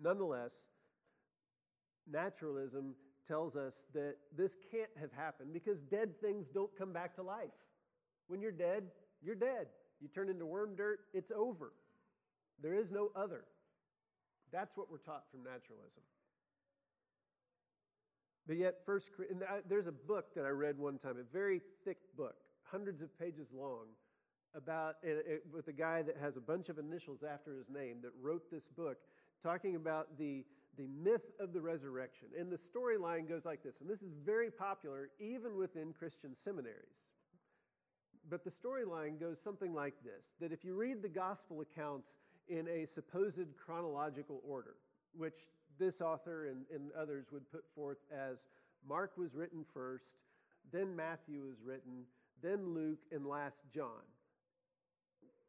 Nonetheless, 0.01 0.67
naturalism 2.09 2.95
tells 3.27 3.55
us 3.55 3.85
that 3.93 4.15
this 4.35 4.51
can't 4.71 4.89
have 4.99 5.11
happened 5.11 5.53
because 5.53 5.79
dead 5.81 6.19
things 6.21 6.47
don't 6.53 6.75
come 6.77 6.93
back 6.93 7.15
to 7.15 7.23
life. 7.23 7.51
When 8.27 8.41
you're 8.41 8.51
dead, 8.51 8.83
you're 9.21 9.35
dead. 9.35 9.67
You 9.99 10.07
turn 10.07 10.29
into 10.29 10.45
worm 10.45 10.75
dirt, 10.75 11.01
it's 11.13 11.31
over. 11.31 11.73
There 12.61 12.73
is 12.73 12.89
no 12.91 13.11
other. 13.15 13.43
That's 14.51 14.75
what 14.75 14.91
we're 14.91 14.97
taught 14.97 15.23
from 15.31 15.43
naturalism. 15.43 16.03
But 18.47 18.57
yet, 18.57 18.79
first, 18.85 19.07
there's 19.69 19.87
a 19.87 19.91
book 19.91 20.33
that 20.35 20.45
I 20.45 20.49
read 20.49 20.77
one 20.77 20.97
time, 20.97 21.17
a 21.19 21.31
very 21.31 21.61
thick 21.85 21.97
book, 22.17 22.35
hundreds 22.63 23.01
of 23.01 23.17
pages 23.19 23.47
long, 23.53 23.85
about 24.55 24.95
it, 25.03 25.43
with 25.53 25.67
a 25.67 25.73
guy 25.73 26.01
that 26.01 26.17
has 26.19 26.35
a 26.35 26.41
bunch 26.41 26.69
of 26.69 26.77
initials 26.77 27.19
after 27.23 27.55
his 27.55 27.69
name 27.69 27.97
that 28.01 28.11
wrote 28.21 28.49
this 28.51 28.63
book, 28.75 28.97
talking 29.43 29.75
about 29.75 30.17
the 30.17 30.43
the 30.77 30.87
myth 30.87 31.31
of 31.39 31.53
the 31.53 31.61
resurrection. 31.61 32.27
And 32.37 32.51
the 32.51 32.57
storyline 32.57 33.27
goes 33.27 33.45
like 33.45 33.63
this, 33.63 33.75
and 33.81 33.89
this 33.89 34.01
is 34.01 34.13
very 34.25 34.49
popular 34.49 35.09
even 35.19 35.57
within 35.57 35.93
Christian 35.93 36.35
seminaries. 36.35 37.01
But 38.29 38.43
the 38.43 38.51
storyline 38.51 39.19
goes 39.19 39.37
something 39.43 39.73
like 39.73 39.95
this 40.03 40.25
that 40.39 40.51
if 40.51 40.63
you 40.63 40.75
read 40.75 41.01
the 41.01 41.09
gospel 41.09 41.61
accounts 41.61 42.09
in 42.47 42.67
a 42.67 42.85
supposed 42.85 43.57
chronological 43.57 44.41
order, 44.47 44.75
which 45.15 45.47
this 45.79 46.01
author 46.01 46.47
and, 46.47 46.65
and 46.73 46.91
others 46.93 47.25
would 47.31 47.49
put 47.51 47.63
forth 47.75 47.97
as 48.11 48.47
Mark 48.87 49.17
was 49.17 49.35
written 49.35 49.65
first, 49.73 50.15
then 50.71 50.95
Matthew 50.95 51.43
was 51.43 51.61
written, 51.63 52.03
then 52.41 52.73
Luke, 52.73 52.99
and 53.11 53.25
last 53.25 53.57
John. 53.73 54.05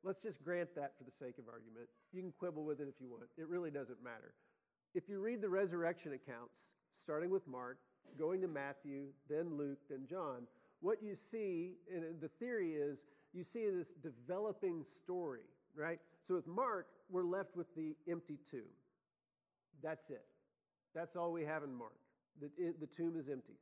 Let's 0.03 0.21
just 0.21 0.43
grant 0.43 0.75
that 0.75 0.93
for 0.99 1.05
the 1.05 1.13
sake 1.13 1.39
of 1.39 1.45
argument. 1.49 1.89
You 2.13 2.23
can 2.23 2.33
quibble 2.33 2.65
with 2.65 2.81
it 2.81 2.89
if 2.89 3.01
you 3.01 3.09
want, 3.09 3.25
it 3.37 3.49
really 3.49 3.71
doesn't 3.71 4.03
matter. 4.03 4.35
If 4.95 5.09
you 5.09 5.21
read 5.21 5.41
the 5.41 5.49
resurrection 5.49 6.13
accounts, 6.13 6.69
starting 7.01 7.31
with 7.31 7.47
Mark, 7.49 7.79
going 8.19 8.41
to 8.43 8.49
Matthew, 8.49 9.07
then 9.29 9.57
Luke, 9.57 9.79
then 9.89 10.07
John, 10.09 10.47
what 10.81 11.03
you 11.03 11.15
see, 11.15 11.77
and 11.93 12.21
the 12.21 12.29
theory 12.29 12.73
is, 12.73 13.07
you 13.33 13.43
see 13.43 13.67
this 13.71 13.89
developing 14.03 14.85
story, 14.85 15.47
right? 15.75 15.99
So 16.27 16.35
with 16.35 16.47
Mark, 16.47 16.89
we're 17.09 17.25
left 17.25 17.57
with 17.57 17.75
the 17.75 17.95
empty 18.11 18.39
tomb. 18.51 18.61
That's 19.83 20.11
it. 20.11 20.25
That's 20.95 21.17
all 21.17 21.33
we 21.33 21.45
have 21.45 21.63
in 21.63 21.75
Mark. 21.75 21.97
The, 22.41 22.51
it, 22.59 22.81
the 22.81 22.87
tomb 22.87 23.17
is 23.17 23.29
empty. 23.29 23.55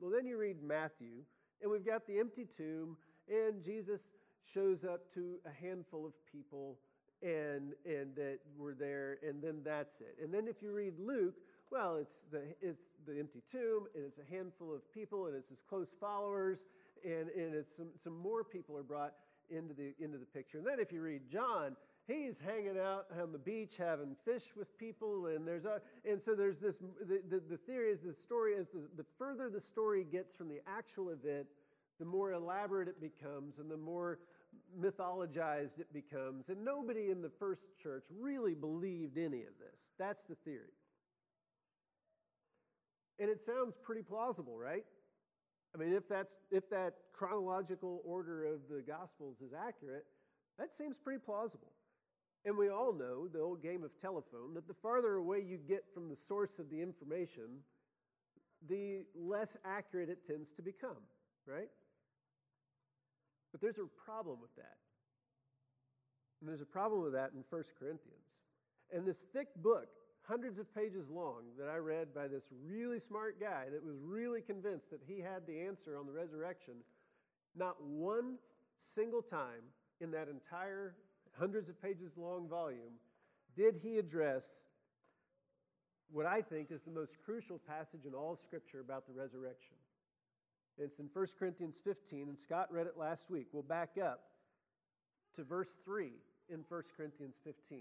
Well, 0.00 0.10
then 0.10 0.26
you 0.26 0.38
read 0.38 0.62
Matthew, 0.62 1.24
and 1.60 1.70
we've 1.70 1.84
got 1.84 2.06
the 2.06 2.18
empty 2.18 2.46
tomb, 2.46 2.96
and 3.28 3.62
Jesus 3.62 4.00
shows 4.42 4.84
up 4.84 5.12
to 5.14 5.38
a 5.44 5.50
handful 5.50 6.06
of 6.06 6.12
people 6.30 6.78
and 7.22 7.72
and 7.84 8.14
that 8.16 8.38
were 8.56 8.74
there, 8.74 9.18
and 9.26 9.42
then 9.42 9.60
that's 9.64 10.00
it. 10.00 10.16
And 10.22 10.32
then 10.32 10.46
if 10.48 10.62
you 10.62 10.72
read 10.72 10.94
Luke, 10.98 11.34
well, 11.70 11.96
it's 11.96 12.24
the 12.30 12.42
it's 12.60 12.82
the 13.06 13.18
empty 13.18 13.42
tomb, 13.50 13.86
and 13.94 14.04
it's 14.04 14.18
a 14.18 14.34
handful 14.34 14.74
of 14.74 14.80
people, 14.92 15.26
and 15.26 15.36
it's 15.36 15.48
his 15.48 15.62
close 15.68 15.94
followers, 16.00 16.64
and 17.04 17.28
and 17.30 17.54
it's 17.54 17.76
some 17.76 17.88
some 18.02 18.16
more 18.16 18.44
people 18.44 18.76
are 18.76 18.82
brought 18.82 19.14
into 19.50 19.74
the 19.74 19.94
into 20.02 20.18
the 20.18 20.26
picture. 20.26 20.58
And 20.58 20.66
then 20.66 20.78
if 20.78 20.92
you 20.92 21.02
read 21.02 21.22
John, 21.30 21.76
he's 22.08 22.36
hanging 22.44 22.78
out 22.78 23.06
on 23.20 23.32
the 23.32 23.38
beach 23.38 23.76
having 23.78 24.16
fish 24.24 24.44
with 24.56 24.76
people 24.78 25.26
and 25.26 25.46
there's 25.46 25.66
a 25.66 25.80
and 26.08 26.20
so 26.20 26.34
there's 26.34 26.58
this 26.58 26.76
the, 27.06 27.20
the, 27.28 27.40
the 27.50 27.56
theory 27.56 27.90
is 27.90 28.00
the 28.00 28.14
story 28.14 28.52
is 28.52 28.68
the, 28.72 28.80
the 28.96 29.04
further 29.18 29.50
the 29.50 29.60
story 29.60 30.04
gets 30.10 30.34
from 30.34 30.48
the 30.48 30.60
actual 30.66 31.10
event 31.10 31.46
the 32.00 32.04
more 32.04 32.32
elaborate 32.32 32.88
it 32.88 33.00
becomes 33.00 33.58
and 33.58 33.70
the 33.70 33.76
more 33.76 34.18
mythologized 34.80 35.78
it 35.78 35.92
becomes. 35.92 36.48
And 36.48 36.64
nobody 36.64 37.10
in 37.10 37.22
the 37.22 37.30
first 37.38 37.62
church 37.82 38.04
really 38.18 38.54
believed 38.54 39.18
any 39.18 39.42
of 39.42 39.54
this. 39.58 39.80
That's 39.98 40.22
the 40.22 40.36
theory. 40.44 40.74
And 43.18 43.28
it 43.28 43.40
sounds 43.44 43.74
pretty 43.82 44.02
plausible, 44.02 44.58
right? 44.58 44.84
I 45.74 45.78
mean, 45.78 45.92
if, 45.92 46.08
that's, 46.08 46.36
if 46.50 46.68
that 46.70 46.94
chronological 47.12 48.00
order 48.04 48.46
of 48.46 48.60
the 48.70 48.80
Gospels 48.80 49.36
is 49.40 49.52
accurate, 49.52 50.04
that 50.58 50.76
seems 50.76 50.96
pretty 51.02 51.20
plausible. 51.24 51.72
And 52.44 52.56
we 52.56 52.68
all 52.70 52.92
know, 52.92 53.28
the 53.28 53.40
old 53.40 53.62
game 53.62 53.82
of 53.82 53.90
telephone, 54.00 54.54
that 54.54 54.68
the 54.68 54.74
farther 54.74 55.14
away 55.14 55.44
you 55.46 55.58
get 55.58 55.84
from 55.92 56.08
the 56.08 56.16
source 56.16 56.58
of 56.58 56.70
the 56.70 56.80
information, 56.80 57.62
the 58.68 59.02
less 59.14 59.56
accurate 59.64 60.08
it 60.08 60.26
tends 60.26 60.50
to 60.56 60.62
become, 60.62 61.02
right? 61.46 61.68
But 63.52 63.60
there's 63.60 63.78
a 63.78 63.86
problem 64.04 64.38
with 64.40 64.54
that. 64.56 64.76
And 66.40 66.48
there's 66.48 66.60
a 66.60 66.66
problem 66.66 67.02
with 67.02 67.12
that 67.14 67.30
in 67.34 67.42
1 67.48 67.64
Corinthians. 67.78 68.28
And 68.92 69.06
this 69.06 69.18
thick 69.32 69.48
book, 69.56 69.88
hundreds 70.22 70.58
of 70.58 70.72
pages 70.74 71.08
long, 71.10 71.42
that 71.58 71.68
I 71.68 71.76
read 71.76 72.14
by 72.14 72.28
this 72.28 72.44
really 72.64 73.00
smart 73.00 73.40
guy 73.40 73.64
that 73.72 73.84
was 73.84 73.96
really 74.02 74.40
convinced 74.40 74.90
that 74.90 75.00
he 75.06 75.20
had 75.20 75.46
the 75.46 75.60
answer 75.60 75.96
on 75.98 76.06
the 76.06 76.12
resurrection, 76.12 76.74
not 77.56 77.82
one 77.82 78.36
single 78.94 79.22
time 79.22 79.64
in 80.00 80.10
that 80.12 80.28
entire 80.28 80.94
hundreds 81.38 81.68
of 81.68 81.80
pages 81.80 82.12
long 82.16 82.48
volume 82.48 82.98
did 83.56 83.76
he 83.82 83.98
address 83.98 84.44
what 86.10 86.26
I 86.26 86.40
think 86.40 86.70
is 86.70 86.82
the 86.82 86.90
most 86.90 87.16
crucial 87.24 87.58
passage 87.58 88.06
in 88.06 88.14
all 88.14 88.36
Scripture 88.36 88.80
about 88.80 89.06
the 89.06 89.12
resurrection. 89.12 89.76
It's 90.80 91.00
in 91.00 91.08
1 91.12 91.26
Corinthians 91.38 91.80
15, 91.82 92.28
and 92.28 92.38
Scott 92.38 92.68
read 92.70 92.86
it 92.86 92.96
last 92.96 93.30
week. 93.30 93.48
We'll 93.52 93.64
back 93.64 93.96
up 94.00 94.20
to 95.34 95.42
verse 95.42 95.76
3 95.84 96.12
in 96.48 96.64
1 96.68 96.82
Corinthians 96.96 97.34
15, 97.44 97.80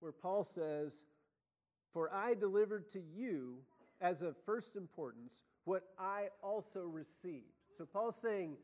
where 0.00 0.12
Paul 0.12 0.42
says, 0.42 0.94
For 1.92 2.12
I 2.12 2.32
delivered 2.32 2.88
to 2.92 3.00
you 3.14 3.58
as 4.00 4.22
of 4.22 4.36
first 4.46 4.74
importance 4.74 5.44
what 5.64 5.82
I 5.98 6.28
also 6.42 6.80
received. 6.86 7.52
So 7.76 7.84
Paul's 7.84 8.16
saying, 8.16 8.56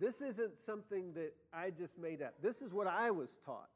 This 0.00 0.22
isn't 0.22 0.58
something 0.64 1.12
that 1.14 1.34
I 1.52 1.70
just 1.70 1.98
made 1.98 2.22
up. 2.22 2.34
This 2.42 2.62
is 2.62 2.72
what 2.72 2.86
I 2.86 3.10
was 3.10 3.38
taught. 3.44 3.68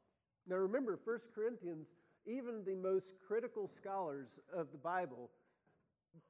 Now 0.47 0.55
remember, 0.55 0.99
1 1.03 1.19
Corinthians, 1.35 1.89
even 2.25 2.63
the 2.65 2.75
most 2.75 3.13
critical 3.27 3.67
scholars 3.67 4.39
of 4.51 4.71
the 4.71 4.79
Bible, 4.79 5.29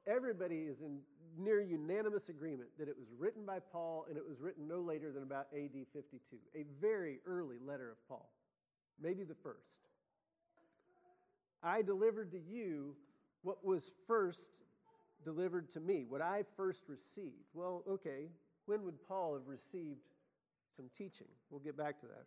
everybody 0.06 0.68
is 0.70 0.82
in 0.82 1.00
near 1.38 1.62
unanimous 1.62 2.30
agreement 2.30 2.70
that 2.78 2.88
it 2.88 2.98
was 2.98 3.08
written 3.18 3.46
by 3.46 3.60
Paul 3.60 4.06
and 4.08 4.18
it 4.18 4.28
was 4.28 4.40
written 4.40 4.68
no 4.68 4.82
later 4.82 5.12
than 5.12 5.24
about 5.24 5.48
AD 5.54 5.86
52, 5.94 6.20
a 6.56 6.66
very 6.82 7.20
early 7.26 7.58
letter 7.66 7.92
of 7.92 7.98
Paul, 8.08 8.30
maybe 9.02 9.24
the 9.24 9.36
first. 9.36 9.88
I 11.62 11.82
delivered 11.82 12.32
to 12.32 12.40
you 12.40 12.96
what 13.42 13.66
was 13.66 13.92
first 14.08 14.50
delivered 15.24 15.70
to 15.72 15.80
me, 15.80 16.06
what 16.08 16.22
I 16.22 16.44
first 16.56 16.84
received. 16.88 17.48
Well, 17.54 17.84
okay, 17.88 18.30
when 18.66 18.84
would 18.84 19.02
Paul 19.08 19.34
have 19.34 19.48
received 19.48 20.00
some 20.76 20.90
teaching? 20.98 21.28
We'll 21.50 21.60
get 21.60 21.78
back 21.78 22.00
to 22.02 22.08
that. 22.08 22.26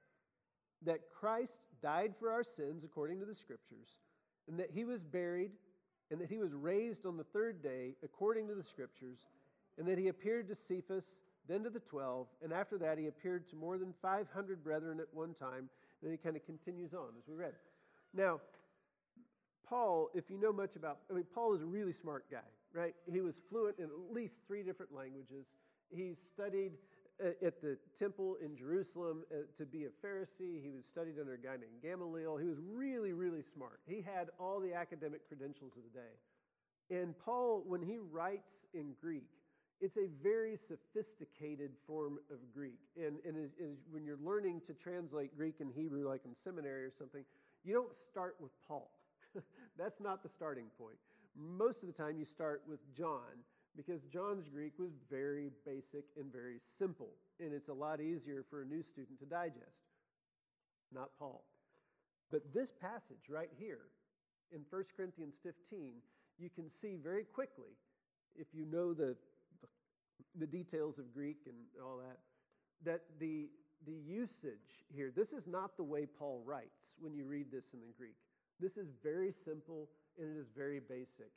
That 0.84 1.00
Christ 1.18 1.58
died 1.82 2.14
for 2.18 2.30
our 2.30 2.44
sins 2.44 2.84
according 2.84 3.20
to 3.20 3.26
the 3.26 3.34
scriptures, 3.34 4.00
and 4.48 4.58
that 4.58 4.70
he 4.70 4.84
was 4.84 5.02
buried 5.02 5.52
and 6.12 6.20
that 6.20 6.28
he 6.28 6.38
was 6.38 6.52
raised 6.52 7.06
on 7.06 7.16
the 7.16 7.24
third 7.24 7.62
day 7.62 7.94
according 8.04 8.46
to 8.46 8.54
the 8.54 8.62
scriptures, 8.62 9.18
and 9.78 9.88
that 9.88 9.98
he 9.98 10.08
appeared 10.08 10.46
to 10.48 10.54
Cephas, 10.54 11.06
then 11.48 11.64
to 11.64 11.70
the 11.70 11.80
twelve, 11.80 12.26
and 12.44 12.52
after 12.52 12.76
that 12.78 12.98
he 12.98 13.06
appeared 13.06 13.48
to 13.48 13.56
more 13.56 13.78
than 13.78 13.94
500 14.02 14.62
brethren 14.62 15.00
at 15.00 15.06
one 15.12 15.32
time. 15.34 15.70
And 16.00 16.10
then 16.10 16.12
he 16.12 16.18
kind 16.18 16.36
of 16.36 16.44
continues 16.44 16.92
on 16.92 17.08
as 17.18 17.26
we 17.26 17.34
read. 17.34 17.54
Now, 18.12 18.40
Paul, 19.66 20.10
if 20.14 20.28
you 20.28 20.38
know 20.38 20.52
much 20.52 20.76
about, 20.76 20.98
I 21.10 21.14
mean, 21.14 21.24
Paul 21.34 21.54
is 21.54 21.62
a 21.62 21.66
really 21.66 21.92
smart 21.92 22.26
guy, 22.30 22.38
right? 22.74 22.94
He 23.10 23.20
was 23.20 23.36
fluent 23.48 23.78
in 23.78 23.84
at 23.84 24.14
least 24.14 24.34
three 24.46 24.62
different 24.62 24.94
languages. 24.94 25.46
He 25.90 26.14
studied 26.34 26.72
at 27.20 27.60
the 27.60 27.78
temple 27.98 28.36
in 28.44 28.56
Jerusalem 28.56 29.24
uh, 29.30 29.42
to 29.56 29.66
be 29.66 29.84
a 29.84 30.06
Pharisee. 30.06 30.62
He 30.62 30.70
was 30.74 30.84
studied 30.84 31.18
under 31.20 31.34
a 31.34 31.38
guy 31.38 31.52
named 31.52 31.82
Gamaliel. 31.82 32.36
He 32.36 32.48
was 32.48 32.58
really, 32.60 33.12
really 33.12 33.42
smart. 33.42 33.80
He 33.86 34.02
had 34.02 34.28
all 34.38 34.60
the 34.60 34.74
academic 34.74 35.26
credentials 35.28 35.72
of 35.76 35.82
the 35.84 35.98
day. 35.98 37.00
And 37.00 37.18
Paul, 37.18 37.62
when 37.66 37.82
he 37.82 37.98
writes 37.98 38.50
in 38.74 38.94
Greek, 39.00 39.28
it's 39.80 39.96
a 39.96 40.08
very 40.22 40.56
sophisticated 40.56 41.72
form 41.86 42.18
of 42.30 42.38
Greek. 42.54 42.78
And, 42.96 43.16
and 43.26 43.36
it, 43.36 43.50
it, 43.58 43.78
when 43.90 44.04
you're 44.04 44.18
learning 44.22 44.62
to 44.66 44.74
translate 44.74 45.36
Greek 45.36 45.60
and 45.60 45.72
Hebrew, 45.72 46.08
like 46.08 46.24
in 46.24 46.34
seminary 46.44 46.84
or 46.84 46.92
something, 46.96 47.24
you 47.64 47.74
don't 47.74 47.94
start 48.10 48.36
with 48.40 48.52
Paul. 48.66 48.90
That's 49.78 50.00
not 50.00 50.22
the 50.22 50.28
starting 50.28 50.66
point. 50.78 50.96
Most 51.36 51.82
of 51.82 51.86
the 51.86 51.94
time, 51.94 52.16
you 52.18 52.24
start 52.24 52.62
with 52.68 52.80
John 52.94 53.42
because 53.76 54.02
John's 54.12 54.48
Greek 54.48 54.74
was 54.78 54.92
very 55.10 55.50
basic 55.64 56.04
and 56.18 56.30
very 56.32 56.60
simple, 56.78 57.10
and 57.40 57.52
it's 57.52 57.68
a 57.68 57.74
lot 57.74 58.00
easier 58.00 58.44
for 58.48 58.62
a 58.62 58.66
new 58.66 58.82
student 58.82 59.18
to 59.20 59.26
digest. 59.26 59.88
Not 60.92 61.10
Paul. 61.18 61.44
But 62.30 62.52
this 62.54 62.72
passage 62.80 63.28
right 63.28 63.50
here 63.58 63.88
in 64.52 64.60
1 64.68 64.84
Corinthians 64.96 65.34
15, 65.42 65.92
you 66.38 66.50
can 66.50 66.68
see 66.68 66.96
very 67.02 67.24
quickly, 67.24 67.76
if 68.36 68.48
you 68.52 68.66
know 68.66 68.92
the, 68.92 69.16
the 70.38 70.46
details 70.46 70.98
of 70.98 71.12
Greek 71.12 71.38
and 71.46 71.56
all 71.82 71.98
that, 71.98 72.18
that 72.84 73.02
the, 73.18 73.48
the 73.86 73.92
usage 73.92 74.84
here, 74.94 75.12
this 75.14 75.32
is 75.32 75.46
not 75.46 75.76
the 75.76 75.82
way 75.82 76.06
Paul 76.06 76.42
writes 76.44 76.94
when 76.98 77.14
you 77.14 77.24
read 77.26 77.46
this 77.50 77.72
in 77.72 77.80
the 77.80 77.92
Greek. 77.96 78.16
This 78.60 78.76
is 78.76 78.88
very 79.02 79.32
simple 79.44 79.88
and 80.18 80.36
it 80.36 80.40
is 80.40 80.48
very 80.54 80.80
basic. 80.80 81.32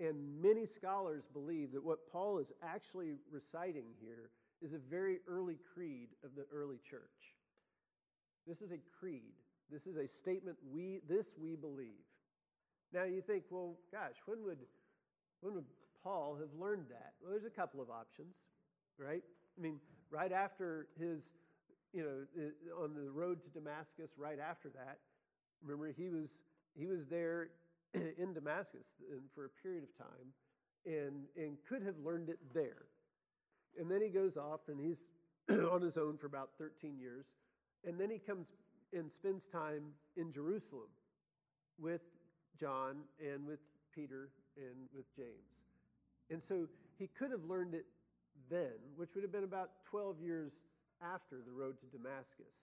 And 0.00 0.40
many 0.40 0.64
scholars 0.64 1.24
believe 1.30 1.72
that 1.72 1.84
what 1.84 2.10
Paul 2.10 2.38
is 2.38 2.50
actually 2.62 3.16
reciting 3.30 3.84
here 4.00 4.30
is 4.62 4.72
a 4.72 4.78
very 4.78 5.18
early 5.28 5.58
creed 5.74 6.08
of 6.24 6.30
the 6.34 6.46
early 6.52 6.78
church. 6.88 7.36
This 8.46 8.62
is 8.62 8.72
a 8.72 8.78
creed. 8.98 9.34
This 9.70 9.86
is 9.86 9.96
a 9.96 10.08
statement 10.08 10.56
we 10.72 11.00
this 11.06 11.26
we 11.40 11.54
believe. 11.54 12.02
Now 12.92 13.04
you 13.04 13.20
think, 13.20 13.44
well, 13.50 13.76
gosh, 13.92 14.16
when 14.24 14.42
would 14.44 14.58
when 15.42 15.54
would 15.54 15.66
Paul 16.02 16.36
have 16.40 16.48
learned 16.58 16.86
that? 16.88 17.12
Well, 17.20 17.30
there's 17.30 17.44
a 17.44 17.50
couple 17.50 17.82
of 17.82 17.90
options, 17.90 18.34
right? 18.98 19.22
I 19.58 19.60
mean, 19.60 19.78
right 20.10 20.32
after 20.32 20.88
his, 20.98 21.24
you 21.92 22.02
know, 22.02 22.82
on 22.82 22.94
the 22.94 23.10
road 23.10 23.42
to 23.42 23.50
Damascus, 23.50 24.10
right 24.16 24.38
after 24.40 24.70
that, 24.70 24.98
remember 25.62 25.92
he 25.92 26.08
was 26.08 26.30
he 26.74 26.86
was 26.86 27.06
there 27.10 27.50
in 27.94 28.32
Damascus 28.32 28.86
for 29.34 29.46
a 29.46 29.48
period 29.62 29.84
of 29.84 29.96
time 29.98 30.32
and, 30.86 31.24
and 31.36 31.56
could 31.68 31.82
have 31.82 31.96
learned 32.04 32.28
it 32.28 32.38
there. 32.54 32.86
And 33.78 33.90
then 33.90 34.00
he 34.02 34.08
goes 34.08 34.36
off 34.36 34.60
and 34.68 34.80
he's 34.80 34.98
on 35.72 35.82
his 35.82 35.96
own 35.96 36.16
for 36.18 36.26
about 36.26 36.50
13 36.58 36.98
years. 36.98 37.26
And 37.86 37.98
then 37.98 38.10
he 38.10 38.18
comes 38.18 38.46
and 38.92 39.10
spends 39.10 39.46
time 39.46 39.82
in 40.16 40.32
Jerusalem 40.32 40.88
with 41.78 42.02
John 42.58 42.96
and 43.20 43.46
with 43.46 43.60
Peter 43.94 44.30
and 44.56 44.88
with 44.94 45.06
James. 45.16 45.28
And 46.30 46.42
so 46.44 46.66
he 46.98 47.08
could 47.08 47.30
have 47.30 47.44
learned 47.44 47.74
it 47.74 47.86
then, 48.50 48.72
which 48.96 49.14
would 49.14 49.22
have 49.22 49.32
been 49.32 49.44
about 49.44 49.70
12 49.90 50.20
years 50.20 50.52
after 51.02 51.36
the 51.44 51.52
road 51.52 51.76
to 51.80 51.86
Damascus. 51.86 52.54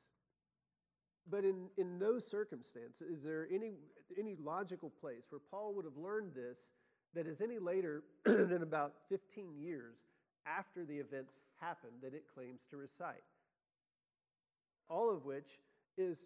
But 1.30 1.44
in, 1.44 1.68
in 1.78 2.00
no 2.00 2.20
circumstance 2.20 3.02
is 3.02 3.22
there 3.24 3.48
any, 3.54 3.74
any 4.18 4.36
logical 4.42 4.92
place 5.02 5.24
where 5.30 5.42
Paul 5.52 5.74
would 5.76 5.86
have 5.86 5.98
learned 5.98 6.34
this 6.34 6.58
that 7.14 7.28
is 7.28 7.42
any 7.42 7.60
later 7.60 8.04
than 8.26 8.62
about 8.64 8.94
15 9.10 9.58
years 9.58 9.98
after 10.46 10.86
the 10.86 10.96
events 10.96 11.34
happened 11.60 11.94
that 12.02 12.14
it 12.14 12.24
claims 12.34 12.62
to 12.70 12.78
recite. 12.78 13.24
All 14.90 15.10
of 15.14 15.26
which 15.26 15.60
is 15.98 16.18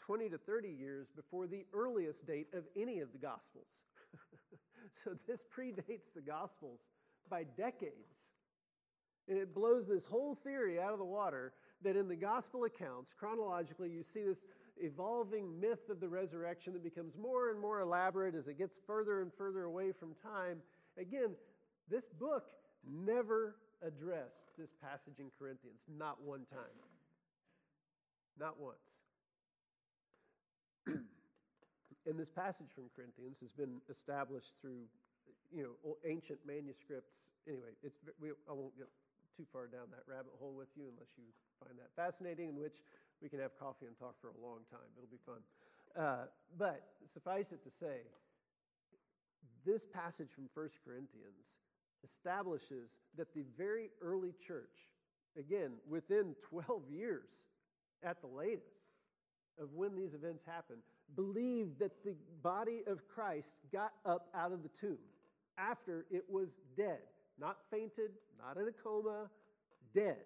20 0.00 0.28
to 0.30 0.38
30 0.38 0.68
years 0.68 1.06
before 1.14 1.46
the 1.46 1.64
earliest 1.72 2.26
date 2.26 2.48
of 2.52 2.64
any 2.76 3.00
of 3.00 3.12
the 3.12 3.18
Gospels. 3.18 3.68
so 5.04 5.12
this 5.26 5.40
predates 5.56 6.12
the 6.14 6.20
Gospels 6.20 6.80
by 7.28 7.44
decades. 7.56 8.18
And 9.28 9.38
it 9.38 9.54
blows 9.54 9.86
this 9.86 10.04
whole 10.04 10.34
theory 10.42 10.80
out 10.80 10.92
of 10.92 10.98
the 10.98 11.04
water 11.04 11.52
that 11.82 11.96
in 11.96 12.08
the 12.08 12.16
gospel 12.16 12.64
accounts, 12.64 13.12
chronologically, 13.18 13.90
you 13.90 14.02
see 14.02 14.22
this 14.22 14.38
evolving 14.78 15.60
myth 15.60 15.88
of 15.90 16.00
the 16.00 16.08
resurrection 16.08 16.72
that 16.72 16.82
becomes 16.82 17.16
more 17.16 17.50
and 17.50 17.60
more 17.60 17.80
elaborate 17.80 18.34
as 18.34 18.48
it 18.48 18.58
gets 18.58 18.78
further 18.86 19.22
and 19.22 19.30
further 19.36 19.64
away 19.64 19.92
from 19.92 20.14
time. 20.22 20.58
Again, 20.98 21.30
this 21.90 22.04
book 22.18 22.44
never 22.88 23.56
addressed 23.82 24.56
this 24.58 24.70
passage 24.82 25.18
in 25.18 25.26
Corinthians, 25.38 25.80
not 25.98 26.22
one 26.22 26.44
time. 26.50 26.60
Not 28.38 28.58
once. 28.58 28.76
and 32.06 32.18
this 32.18 32.30
passage 32.30 32.68
from 32.74 32.84
Corinthians 32.94 33.40
has 33.40 33.52
been 33.52 33.80
established 33.90 34.52
through 34.60 34.84
you 35.52 35.62
know 35.62 35.96
ancient 36.06 36.38
manuscripts 36.46 37.14
anyway 37.48 37.74
it's 37.82 37.98
we, 38.20 38.30
i 38.48 38.52
won't 38.52 38.76
get 38.76 38.86
too 39.36 39.46
far 39.52 39.66
down 39.66 39.90
that 39.90 40.04
rabbit 40.06 40.32
hole 40.38 40.54
with 40.54 40.68
you 40.76 40.90
unless 40.90 41.10
you 41.16 41.24
find 41.62 41.78
that 41.78 41.90
fascinating, 41.96 42.48
in 42.50 42.56
which 42.58 42.82
we 43.22 43.28
can 43.28 43.40
have 43.40 43.58
coffee 43.58 43.86
and 43.86 43.96
talk 43.98 44.14
for 44.20 44.28
a 44.28 44.38
long 44.40 44.64
time. 44.70 44.88
It'll 44.96 45.10
be 45.10 45.22
fun. 45.24 45.42
Uh, 45.96 46.26
but 46.56 46.82
suffice 47.12 47.52
it 47.52 47.62
to 47.64 47.70
say, 47.70 48.06
this 49.64 49.86
passage 49.86 50.28
from 50.34 50.48
1 50.54 50.68
Corinthians 50.84 51.58
establishes 52.04 52.90
that 53.16 53.34
the 53.34 53.44
very 53.58 53.90
early 54.00 54.32
church, 54.46 54.88
again, 55.38 55.72
within 55.88 56.34
12 56.48 56.90
years 56.90 57.28
at 58.02 58.20
the 58.20 58.26
latest 58.26 58.88
of 59.60 59.72
when 59.74 59.94
these 59.94 60.14
events 60.14 60.44
happened, 60.46 60.80
believed 61.14 61.78
that 61.78 62.04
the 62.04 62.14
body 62.42 62.82
of 62.86 63.06
Christ 63.08 63.56
got 63.72 63.92
up 64.06 64.28
out 64.34 64.52
of 64.52 64.62
the 64.62 64.68
tomb 64.68 64.98
after 65.58 66.06
it 66.10 66.24
was 66.28 66.48
dead. 66.76 67.00
Not 67.40 67.56
fainted, 67.70 68.10
not 68.38 68.60
in 68.60 68.68
a 68.68 68.72
coma, 68.72 69.30
dead. 69.94 70.18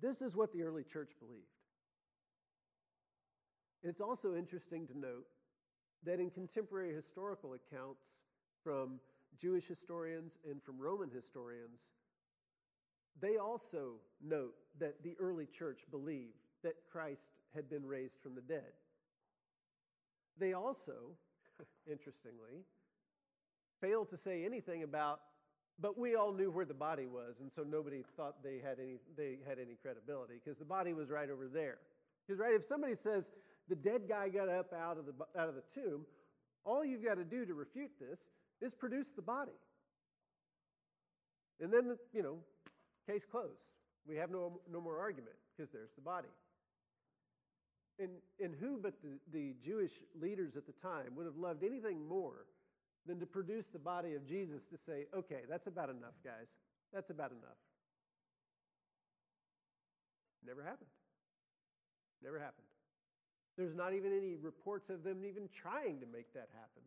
This 0.00 0.22
is 0.22 0.36
what 0.36 0.52
the 0.52 0.62
early 0.62 0.84
church 0.84 1.10
believed. 1.18 1.44
It's 3.82 4.00
also 4.00 4.34
interesting 4.36 4.86
to 4.86 4.98
note 4.98 5.26
that 6.04 6.20
in 6.20 6.30
contemporary 6.30 6.94
historical 6.94 7.54
accounts 7.54 8.02
from 8.62 9.00
Jewish 9.40 9.66
historians 9.66 10.32
and 10.48 10.62
from 10.62 10.78
Roman 10.78 11.10
historians, 11.10 11.80
they 13.20 13.36
also 13.36 13.96
note 14.22 14.54
that 14.78 15.02
the 15.02 15.14
early 15.18 15.46
church 15.46 15.80
believed 15.90 16.38
that 16.62 16.74
Christ 16.90 17.22
had 17.54 17.68
been 17.68 17.84
raised 17.84 18.18
from 18.22 18.34
the 18.34 18.40
dead. 18.40 18.72
They 20.38 20.52
also, 20.52 21.16
interestingly, 21.90 22.64
fail 23.80 24.04
to 24.06 24.16
say 24.16 24.44
anything 24.44 24.82
about, 24.82 25.20
but 25.80 25.98
we 25.98 26.14
all 26.14 26.32
knew 26.32 26.50
where 26.50 26.64
the 26.64 26.74
body 26.74 27.06
was, 27.06 27.36
and 27.40 27.50
so 27.54 27.62
nobody 27.62 28.02
thought 28.16 28.42
they 28.42 28.60
had 28.62 28.78
any, 28.78 28.96
they 29.16 29.38
had 29.48 29.58
any 29.58 29.76
credibility 29.80 30.34
because 30.42 30.58
the 30.58 30.64
body 30.64 30.92
was 30.92 31.08
right 31.08 31.30
over 31.30 31.48
there. 31.48 31.78
Because, 32.26 32.38
right, 32.38 32.54
if 32.54 32.64
somebody 32.66 32.94
says 32.94 33.24
the 33.68 33.76
dead 33.76 34.02
guy 34.08 34.28
got 34.28 34.48
up 34.48 34.72
out 34.72 34.98
of 34.98 35.06
the, 35.06 35.40
out 35.40 35.48
of 35.48 35.54
the 35.54 35.62
tomb, 35.74 36.04
all 36.64 36.84
you've 36.84 37.04
got 37.04 37.14
to 37.14 37.24
do 37.24 37.46
to 37.46 37.54
refute 37.54 37.90
this 37.98 38.18
is 38.60 38.74
produce 38.74 39.08
the 39.16 39.22
body. 39.22 39.52
And 41.60 41.72
then, 41.72 41.88
the, 41.88 41.98
you 42.12 42.22
know, 42.22 42.38
case 43.06 43.24
closed. 43.24 43.64
We 44.06 44.16
have 44.16 44.30
no, 44.30 44.60
no 44.70 44.80
more 44.80 44.98
argument 44.98 45.36
because 45.56 45.70
there's 45.72 45.92
the 45.94 46.02
body. 46.02 46.28
And, 47.98 48.10
and 48.42 48.54
who 48.58 48.78
but 48.82 48.94
the, 49.02 49.18
the 49.32 49.54
Jewish 49.64 49.92
leaders 50.20 50.56
at 50.56 50.66
the 50.66 50.72
time 50.72 51.14
would 51.16 51.26
have 51.26 51.36
loved 51.36 51.64
anything 51.64 52.06
more 52.06 52.46
than 53.06 53.18
to 53.20 53.26
produce 53.26 53.66
the 53.72 53.78
body 53.78 54.14
of 54.14 54.26
Jesus 54.26 54.62
to 54.70 54.78
say, 54.86 55.06
okay, 55.14 55.40
that's 55.48 55.66
about 55.66 55.90
enough, 55.90 56.14
guys. 56.24 56.46
That's 56.92 57.10
about 57.10 57.30
enough. 57.30 57.58
Never 60.46 60.62
happened. 60.62 60.90
Never 62.22 62.38
happened. 62.38 62.66
There's 63.56 63.74
not 63.74 63.94
even 63.94 64.16
any 64.16 64.36
reports 64.36 64.90
of 64.90 65.02
them 65.02 65.24
even 65.24 65.48
trying 65.54 66.00
to 66.00 66.06
make 66.06 66.32
that 66.34 66.48
happen. 66.54 66.82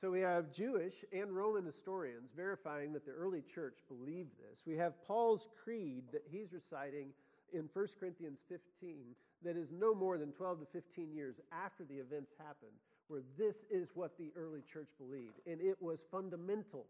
So 0.00 0.10
we 0.10 0.20
have 0.20 0.50
Jewish 0.50 1.04
and 1.12 1.30
Roman 1.36 1.64
historians 1.64 2.30
verifying 2.34 2.94
that 2.94 3.04
the 3.04 3.12
early 3.12 3.42
church 3.54 3.76
believed 3.86 4.30
this. 4.38 4.60
We 4.66 4.76
have 4.78 4.94
Paul's 5.06 5.48
creed 5.62 6.04
that 6.12 6.24
he's 6.30 6.54
reciting 6.54 7.08
in 7.52 7.68
1 7.72 7.86
Corinthians 7.98 8.38
15 8.48 9.14
that 9.44 9.56
is 9.56 9.68
no 9.70 9.94
more 9.94 10.16
than 10.16 10.32
12 10.32 10.60
to 10.60 10.66
15 10.72 11.12
years 11.12 11.36
after 11.52 11.84
the 11.84 11.96
events 11.96 12.32
happened, 12.38 12.72
where 13.10 13.22
this 13.36 13.56
is 13.70 13.88
what 13.94 14.16
the 14.18 14.30
early 14.36 14.62
church 14.72 14.88
believed, 14.96 15.40
and 15.44 15.60
it 15.60 15.76
was 15.82 15.98
fundamental 16.12 16.86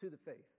to 0.00 0.10
the 0.10 0.16
faith. 0.16 0.50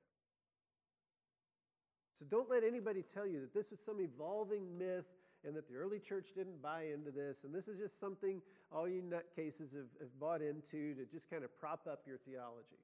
So 2.17 2.25
don't 2.31 2.49
let 2.49 2.63
anybody 2.63 3.03
tell 3.13 3.27
you 3.27 3.41
that 3.41 3.53
this 3.53 3.69
was 3.69 3.79
some 3.85 3.99
evolving 3.99 4.77
myth 4.77 5.03
and 5.45 5.53
that 5.55 5.67
the 5.69 5.75
early 5.75 5.99
church 5.99 6.27
didn't 6.33 6.61
buy 6.61 6.85
into 6.93 7.11
this, 7.11 7.43
and 7.43 7.53
this 7.53 7.67
is 7.67 7.77
just 7.77 7.99
something 7.99 8.41
all 8.71 8.87
you 8.87 9.01
nutcases 9.01 9.75
have, 9.75 9.91
have 9.99 10.19
bought 10.19 10.41
into 10.41 10.95
to 10.95 11.05
just 11.11 11.29
kind 11.29 11.43
of 11.43 11.49
prop 11.59 11.85
up 11.91 12.03
your 12.07 12.17
theology. 12.25 12.79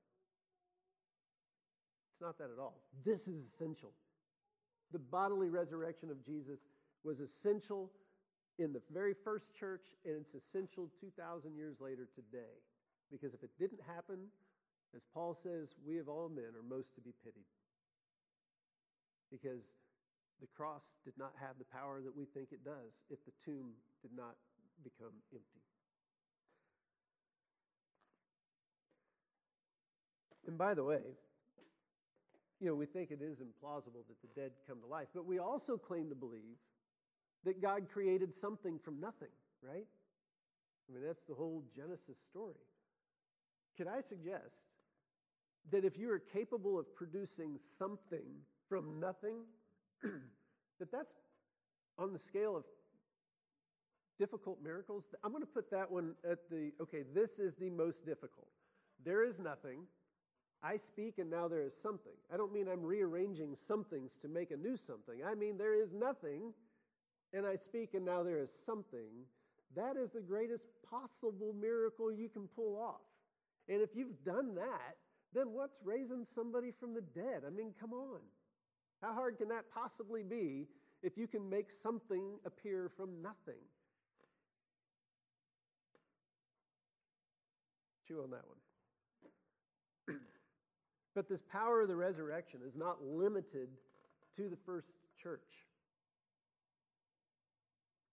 It's 2.12 2.22
not 2.22 2.38
that 2.40 2.50
at 2.54 2.60
all. 2.60 2.84
This 3.06 3.22
is 3.30 3.36
essential. 3.54 3.92
The 4.92 5.00
bodily 5.00 5.48
resurrection 5.48 6.12
of 6.12 6.24
Jesus 6.26 6.60
was 7.06 7.22
essential 7.22 7.90
in 8.62 8.74
the 8.74 8.82
very 8.94 9.14
first 9.14 9.54
church, 9.54 9.82
and 10.06 10.16
it's 10.22 10.34
essential 10.34 10.90
2,000 11.00 11.56
years 11.56 11.78
later 11.80 12.08
today. 12.16 12.62
Because 13.12 13.34
if 13.34 13.44
it 13.44 13.52
didn't 13.60 13.82
happen, 13.88 14.30
as 14.96 15.02
Paul 15.14 15.36
says, 15.36 15.70
we 15.86 16.00
of 16.00 16.08
all 16.08 16.30
men 16.30 16.54
are 16.56 16.64
most 16.64 16.94
to 16.96 17.02
be 17.02 17.14
pitied. 17.24 17.50
Because 19.32 19.64
the 20.40 20.48
cross 20.48 20.84
did 21.06 21.14
not 21.18 21.34
have 21.40 21.58
the 21.60 21.66
power 21.66 22.02
that 22.02 22.16
we 22.16 22.26
think 22.26 22.50
it 22.52 22.64
does 22.64 22.94
if 23.10 23.20
the 23.26 23.32
tomb 23.46 23.72
did 24.02 24.12
not 24.16 24.36
become 24.84 25.14
empty. 25.34 25.62
And 30.48 30.58
by 30.58 30.74
the 30.74 30.84
way, 30.84 31.02
you 32.60 32.68
know, 32.68 32.76
we 32.76 32.86
think 32.86 33.12
it 33.12 33.22
is 33.22 33.38
implausible 33.40 34.06
that 34.08 34.22
the 34.22 34.40
dead 34.40 34.52
come 34.68 34.80
to 34.82 34.88
life, 34.88 35.08
but 35.14 35.26
we 35.26 35.40
also 35.40 35.78
claim 35.78 36.10
to 36.10 36.16
believe 36.16 36.58
that 37.46 37.62
God 37.62 37.88
created 37.92 38.36
something 38.36 38.80
from 38.80 39.00
nothing, 39.00 39.34
right? 39.62 39.88
I 40.90 40.94
mean, 40.94 41.04
that's 41.06 41.24
the 41.28 41.34
whole 41.34 41.64
Genesis 41.76 42.18
story. 42.30 42.56
Could 43.78 43.88
I 43.88 44.02
suggest 44.02 44.56
that 45.72 45.86
if 45.86 45.98
you 45.98 46.12
are 46.12 46.20
capable 46.20 46.78
of 46.78 46.94
producing 46.96 47.60
something 47.78 48.26
from 48.68 49.00
nothing, 49.00 49.38
that 50.80 50.92
that's 50.92 51.14
on 51.98 52.14
the 52.14 52.20
scale 52.20 52.58
of 52.58 52.64
difficult 54.22 54.60
miracles. 54.64 55.04
I'm 55.24 55.32
going 55.32 55.42
to 55.44 55.48
put 55.48 55.72
that 55.72 55.90
one 55.90 56.14
at 56.30 56.50
the 56.50 56.72
okay, 56.82 57.04
this 57.14 57.40
is 57.40 57.56
the 57.56 57.70
most 57.70 58.06
difficult. 58.06 58.48
There 59.04 59.24
is 59.24 59.40
nothing. 59.40 59.86
I 60.64 60.78
speak 60.78 61.18
and 61.18 61.30
now 61.30 61.48
there 61.48 61.64
is 61.64 61.74
something. 61.82 62.14
I 62.32 62.38
don't 62.38 62.54
mean 62.54 62.68
I'm 62.68 62.84
rearranging 62.84 63.56
somethings 63.56 64.12
to 64.22 64.28
make 64.28 64.52
a 64.52 64.58
new 64.58 64.78
something. 64.78 65.22
I 65.26 65.34
mean 65.34 65.58
there 65.58 65.74
is 65.74 65.92
nothing 65.92 66.54
and 67.34 67.46
I 67.46 67.56
speak 67.56 67.94
and 67.94 68.06
now 68.06 68.24
there 68.24 68.40
is 68.40 68.50
something. 68.66 69.26
That 69.76 69.96
is 69.96 70.12
the 70.12 70.22
greatest 70.22 70.66
possible 70.90 71.54
miracle 71.60 72.12
you 72.12 72.30
can 72.30 72.48
pull 72.56 72.78
off. 72.78 73.02
And 73.70 73.82
if 73.82 73.92
you've 73.96 74.24
done 74.26 74.56
that, 74.56 74.98
then 75.34 75.52
what's 75.52 75.78
raising 75.84 76.26
somebody 76.36 76.72
from 76.78 76.94
the 76.94 77.02
dead? 77.02 77.44
I 77.48 77.50
mean, 77.50 77.74
come 77.80 77.94
on. 77.94 78.20
How 79.02 79.14
hard 79.14 79.38
can 79.38 79.48
that 79.50 79.66
possibly 79.74 80.24
be 80.24 80.68
if 81.02 81.18
you 81.18 81.28
can 81.28 81.50
make 81.50 81.72
something 81.72 82.38
appear 82.46 82.92
from 82.96 83.22
nothing? 83.22 83.62
Chew 88.08 88.22
on 88.24 88.32
that 88.32 88.44
one. 90.08 90.18
but 91.16 91.30
this 91.30 91.42
power 91.50 91.82
of 91.82 91.88
the 91.88 91.96
resurrection 91.96 92.60
is 92.68 92.76
not 92.76 92.98
limited 93.04 93.70
to 94.36 94.50
the 94.50 94.58
first 94.66 94.92
church. 95.22 95.40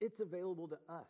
It's 0.01 0.21
available 0.21 0.69
to 0.69 0.79
us 0.89 1.09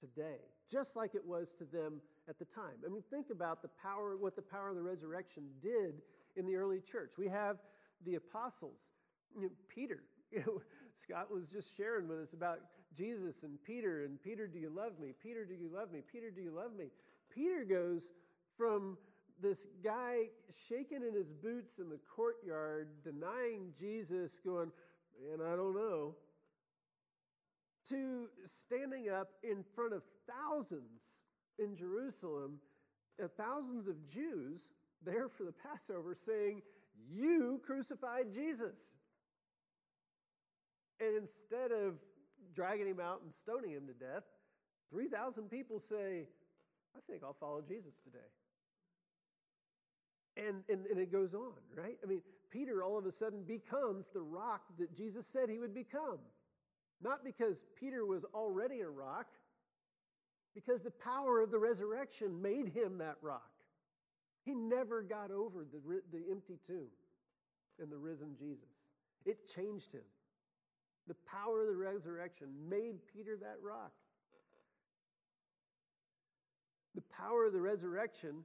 today, 0.00 0.38
just 0.70 0.96
like 0.96 1.14
it 1.14 1.24
was 1.24 1.54
to 1.58 1.64
them 1.64 2.00
at 2.28 2.38
the 2.38 2.44
time. 2.44 2.76
I 2.84 2.90
mean, 2.90 3.02
think 3.10 3.30
about 3.30 3.62
the 3.62 3.70
power, 3.82 4.16
what 4.16 4.36
the 4.36 4.42
power 4.42 4.70
of 4.70 4.76
the 4.76 4.82
resurrection 4.82 5.44
did 5.62 6.02
in 6.36 6.46
the 6.46 6.56
early 6.56 6.80
church. 6.80 7.12
We 7.18 7.28
have 7.28 7.56
the 8.04 8.16
apostles. 8.16 8.78
You 9.34 9.42
know, 9.42 9.50
Peter, 9.68 10.02
you 10.32 10.40
know, 10.46 10.60
Scott 11.02 11.32
was 11.32 11.44
just 11.52 11.76
sharing 11.76 12.08
with 12.08 12.18
us 12.18 12.32
about 12.32 12.60
Jesus 12.96 13.42
and 13.42 13.62
Peter, 13.62 14.04
and 14.04 14.20
Peter, 14.22 14.46
do 14.46 14.58
you 14.58 14.70
love 14.74 14.98
me? 15.00 15.12
Peter, 15.22 15.44
do 15.44 15.54
you 15.54 15.70
love 15.72 15.92
me? 15.92 16.00
Peter, 16.10 16.30
do 16.30 16.40
you 16.40 16.50
love 16.50 16.74
me? 16.76 16.86
Peter 17.34 17.64
goes 17.64 18.10
from 18.56 18.96
this 19.42 19.66
guy 19.84 20.28
shaking 20.68 21.02
in 21.06 21.14
his 21.14 21.30
boots 21.30 21.78
in 21.78 21.90
the 21.90 21.98
courtyard, 22.14 22.88
denying 23.04 23.72
Jesus, 23.78 24.40
going, 24.44 24.70
Man, 25.20 25.46
I 25.46 25.56
don't 25.56 25.74
know, 25.74 26.14
to 27.90 28.26
standing 28.44 29.08
up 29.08 29.28
in 29.42 29.64
front 29.74 29.92
of 29.92 30.02
thousands 30.26 31.02
in 31.58 31.76
Jerusalem, 31.76 32.58
uh, 33.22 33.28
thousands 33.36 33.88
of 33.88 33.94
Jews 34.08 34.68
there 35.04 35.28
for 35.28 35.44
the 35.44 35.52
Passover, 35.52 36.14
saying, 36.26 36.62
you 37.10 37.60
crucified 37.64 38.32
Jesus. 38.32 38.74
And 41.00 41.16
instead 41.16 41.72
of 41.72 41.94
dragging 42.54 42.86
him 42.86 43.00
out 43.00 43.20
and 43.22 43.32
stoning 43.32 43.72
him 43.72 43.86
to 43.86 43.92
death, 43.92 44.24
3,000 44.90 45.50
people 45.50 45.80
say, 45.80 46.26
I 46.96 47.00
think 47.10 47.22
I'll 47.22 47.36
follow 47.38 47.62
Jesus 47.66 47.94
today. 48.04 48.18
And, 50.36 50.62
and, 50.68 50.86
and 50.86 50.98
it 50.98 51.12
goes 51.12 51.34
on, 51.34 51.52
right? 51.74 51.96
I 52.02 52.06
mean, 52.06 52.22
Peter 52.50 52.82
all 52.82 52.98
of 52.98 53.06
a 53.06 53.12
sudden 53.12 53.42
becomes 53.42 54.06
the 54.12 54.20
rock 54.20 54.62
that 54.78 54.96
Jesus 54.96 55.26
said 55.26 55.48
he 55.48 55.58
would 55.58 55.74
become. 55.74 56.18
Not 57.02 57.24
because 57.24 57.64
Peter 57.78 58.04
was 58.06 58.24
already 58.34 58.80
a 58.80 58.88
rock, 58.88 59.26
because 60.54 60.82
the 60.82 60.90
power 60.90 61.40
of 61.40 61.50
the 61.50 61.58
resurrection 61.58 62.40
made 62.40 62.68
him 62.68 62.98
that 62.98 63.16
rock. 63.20 63.50
He 64.44 64.54
never 64.54 65.02
got 65.02 65.30
over 65.30 65.64
the, 65.64 65.80
the 66.12 66.24
empty 66.30 66.58
tomb 66.66 66.88
and 67.80 67.90
the 67.90 67.98
risen 67.98 68.36
Jesus. 68.38 68.64
It 69.24 69.48
changed 69.48 69.92
him. 69.92 70.06
The 71.08 71.16
power 71.26 71.60
of 71.60 71.68
the 71.68 71.76
resurrection 71.76 72.48
made 72.68 72.96
Peter 73.12 73.36
that 73.36 73.56
rock. 73.62 73.92
The 76.94 77.02
power 77.02 77.44
of 77.46 77.52
the 77.52 77.60
resurrection 77.60 78.44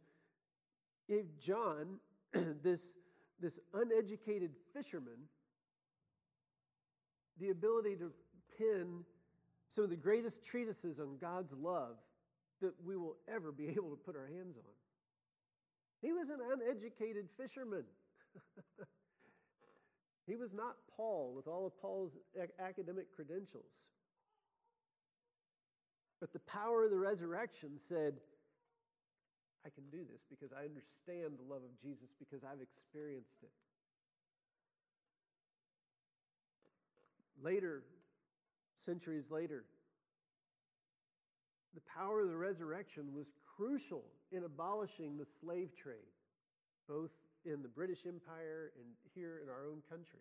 gave 1.08 1.26
John, 1.40 2.00
this, 2.64 2.82
this 3.40 3.60
uneducated 3.74 4.52
fisherman, 4.74 5.18
the 7.40 7.50
ability 7.50 7.96
to 7.96 8.12
pen 8.58 9.04
some 9.74 9.84
of 9.84 9.90
the 9.90 9.96
greatest 9.96 10.44
treatises 10.44 11.00
on 11.00 11.18
God's 11.20 11.54
love 11.54 11.96
that 12.62 12.74
we 12.86 12.98
will 12.98 13.16
ever 13.34 13.52
be 13.52 13.68
able 13.76 13.90
to 13.90 13.96
put 13.96 14.16
our 14.16 14.28
hands 14.28 14.58
on. 14.58 14.74
He 16.02 16.12
was 16.12 16.30
an 16.30 16.40
uneducated 16.52 17.28
fisherman. 17.38 17.84
He 20.28 20.36
was 20.36 20.54
not 20.54 20.76
Paul 20.96 21.34
with 21.36 21.48
all 21.48 21.66
of 21.66 21.78
Paul's 21.82 22.14
academic 22.60 23.12
credentials. 23.14 23.74
But 26.20 26.32
the 26.32 26.40
power 26.40 26.86
of 26.86 26.92
the 26.92 27.00
resurrection 27.00 27.72
said, 27.78 28.14
I 29.66 29.70
can 29.70 29.84
do 29.92 30.06
this 30.10 30.22
because 30.30 30.54
I 30.54 30.64
understand 30.64 31.38
the 31.38 31.54
love 31.54 31.64
of 31.64 31.74
Jesus 31.82 32.10
because 32.20 32.44
I've 32.44 32.62
experienced 32.62 33.44
it. 33.44 33.52
Later, 37.44 37.84
centuries 38.86 39.26
later, 39.30 39.66
the 41.74 41.82
power 41.96 42.22
of 42.22 42.30
the 42.30 42.36
resurrection 42.36 43.14
was 43.16 43.28
crucial 43.56 44.04
in 44.32 44.44
abolishing 44.44 45.18
the 45.18 45.28
slave 45.40 45.70
trade, 45.82 46.12
both 46.88 47.12
in 47.46 47.62
the 47.62 47.70
British 47.70 48.06
Empire 48.06 48.72
and 48.76 48.88
here 49.16 49.40
in 49.44 49.50
our 49.50 49.66
own 49.68 49.82
country. 49.90 50.20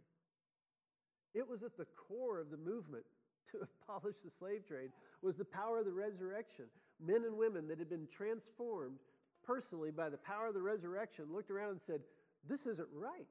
It 1.34 1.48
was 1.48 1.62
at 1.62 1.76
the 1.76 1.86
core 1.96 2.38
of 2.40 2.50
the 2.50 2.56
movement 2.56 3.04
to 3.52 3.58
abolish 3.88 4.16
the 4.24 4.30
slave 4.30 4.66
trade 4.66 4.90
was 5.22 5.36
the 5.36 5.44
power 5.44 5.78
of 5.78 5.84
the 5.84 5.92
resurrection. 5.92 6.66
Men 7.00 7.24
and 7.26 7.36
women 7.36 7.68
that 7.68 7.78
had 7.78 7.88
been 7.88 8.08
transformed 8.16 8.98
personally 9.44 9.90
by 9.90 10.08
the 10.08 10.18
power 10.18 10.48
of 10.48 10.54
the 10.54 10.62
resurrection 10.62 11.26
looked 11.32 11.50
around 11.50 11.70
and 11.70 11.80
said, 11.86 12.00
This 12.48 12.66
isn't 12.66 12.88
right. 12.92 13.26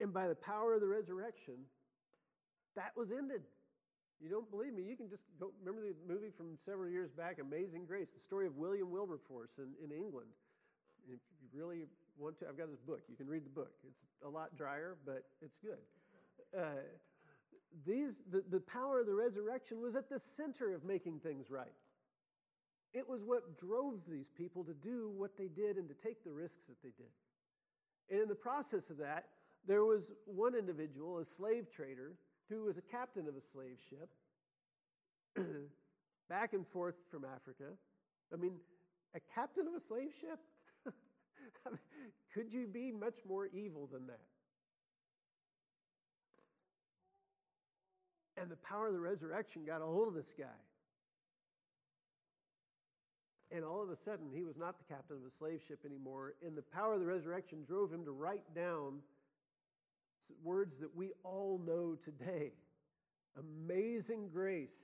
And 0.00 0.12
by 0.12 0.28
the 0.28 0.34
power 0.34 0.74
of 0.74 0.80
the 0.80 0.86
resurrection, 0.86 1.56
that 2.76 2.92
was 2.96 3.10
ended. 3.10 3.42
You 4.20 4.28
don't 4.28 4.50
believe 4.50 4.74
me? 4.74 4.82
You 4.82 4.96
can 4.96 5.08
just 5.08 5.24
go. 5.38 5.50
Remember 5.64 5.80
the 5.80 5.96
movie 6.06 6.30
from 6.36 6.58
several 6.64 6.90
years 6.90 7.10
back, 7.10 7.38
Amazing 7.40 7.86
Grace, 7.86 8.08
the 8.12 8.20
story 8.20 8.46
of 8.46 8.56
William 8.56 8.90
Wilberforce 8.90 9.56
in, 9.58 9.72
in 9.82 9.90
England. 9.96 10.28
If 11.08 11.20
you 11.40 11.48
really 11.54 11.86
want 12.18 12.38
to, 12.40 12.48
I've 12.48 12.58
got 12.58 12.68
his 12.68 12.80
book. 12.80 13.00
You 13.08 13.16
can 13.16 13.26
read 13.26 13.46
the 13.46 13.50
book. 13.50 13.72
It's 13.88 14.02
a 14.24 14.28
lot 14.28 14.54
drier, 14.56 14.96
but 15.06 15.24
it's 15.40 15.56
good. 15.64 15.80
Uh, 16.56 16.84
these, 17.86 18.18
the, 18.30 18.42
the 18.50 18.60
power 18.60 19.00
of 19.00 19.06
the 19.06 19.14
resurrection 19.14 19.80
was 19.80 19.94
at 19.96 20.10
the 20.10 20.20
center 20.36 20.74
of 20.74 20.84
making 20.84 21.20
things 21.20 21.50
right. 21.50 21.72
It 22.92 23.08
was 23.08 23.22
what 23.24 23.58
drove 23.58 24.00
these 24.08 24.28
people 24.36 24.64
to 24.64 24.74
do 24.74 25.12
what 25.16 25.38
they 25.38 25.46
did 25.46 25.76
and 25.76 25.88
to 25.88 25.94
take 25.94 26.24
the 26.24 26.32
risks 26.32 26.66
that 26.68 26.82
they 26.82 26.90
did. 26.98 27.10
And 28.10 28.20
in 28.20 28.28
the 28.28 28.34
process 28.34 28.90
of 28.90 28.98
that, 28.98 29.26
there 29.66 29.84
was 29.84 30.10
one 30.24 30.54
individual, 30.54 31.18
a 31.18 31.24
slave 31.24 31.70
trader, 31.70 32.14
who 32.50 32.64
was 32.64 32.76
a 32.76 32.82
captain 32.82 33.28
of 33.28 33.34
a 33.36 33.40
slave 33.52 33.78
ship, 33.88 34.10
back 36.28 36.52
and 36.52 36.66
forth 36.68 36.96
from 37.10 37.24
Africa. 37.24 37.72
I 38.34 38.36
mean, 38.36 38.54
a 39.14 39.20
captain 39.34 39.66
of 39.66 39.74
a 39.74 39.86
slave 39.86 40.10
ship? 40.20 40.38
Could 42.34 42.52
you 42.52 42.66
be 42.66 42.90
much 42.90 43.18
more 43.26 43.46
evil 43.46 43.88
than 43.90 44.06
that? 44.08 44.20
And 48.36 48.50
the 48.50 48.56
power 48.56 48.88
of 48.88 48.94
the 48.94 49.00
resurrection 49.00 49.64
got 49.64 49.82
a 49.82 49.84
hold 49.84 50.08
of 50.08 50.14
this 50.14 50.32
guy. 50.38 50.46
And 53.52 53.64
all 53.64 53.82
of 53.82 53.90
a 53.90 53.96
sudden, 54.04 54.26
he 54.32 54.44
was 54.44 54.56
not 54.56 54.76
the 54.78 54.94
captain 54.94 55.16
of 55.16 55.22
a 55.24 55.36
slave 55.36 55.60
ship 55.66 55.80
anymore. 55.84 56.34
And 56.44 56.56
the 56.56 56.62
power 56.62 56.94
of 56.94 57.00
the 57.00 57.06
resurrection 57.06 57.64
drove 57.66 57.92
him 57.92 58.04
to 58.04 58.12
write 58.12 58.54
down 58.54 59.00
words 60.42 60.78
that 60.80 60.94
we 60.94 61.12
all 61.24 61.60
know 61.64 61.96
today 62.02 62.52
Amazing 63.38 64.28
grace, 64.32 64.74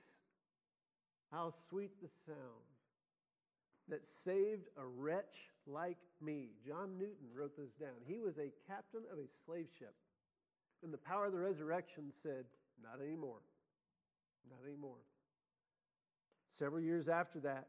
how 1.31 1.53
sweet 1.69 1.91
the 2.01 2.07
sound 2.25 2.37
that 3.89 4.05
saved 4.05 4.67
a 4.77 4.85
wretch 4.85 5.51
like 5.65 5.97
me. 6.21 6.49
John 6.65 6.97
Newton 6.97 7.27
wrote 7.33 7.57
this 7.57 7.73
down. 7.73 7.95
He 8.05 8.19
was 8.19 8.37
a 8.37 8.53
captain 8.67 9.01
of 9.11 9.19
a 9.19 9.27
slave 9.45 9.67
ship. 9.77 9.93
And 10.83 10.93
the 10.93 10.97
power 10.97 11.25
of 11.25 11.33
the 11.33 11.39
resurrection 11.39 12.11
said, 12.23 12.45
Not 12.81 13.01
anymore. 13.03 13.41
Not 14.49 14.59
anymore. 14.65 15.03
Several 16.51 16.81
years 16.81 17.09
after 17.09 17.39
that, 17.41 17.67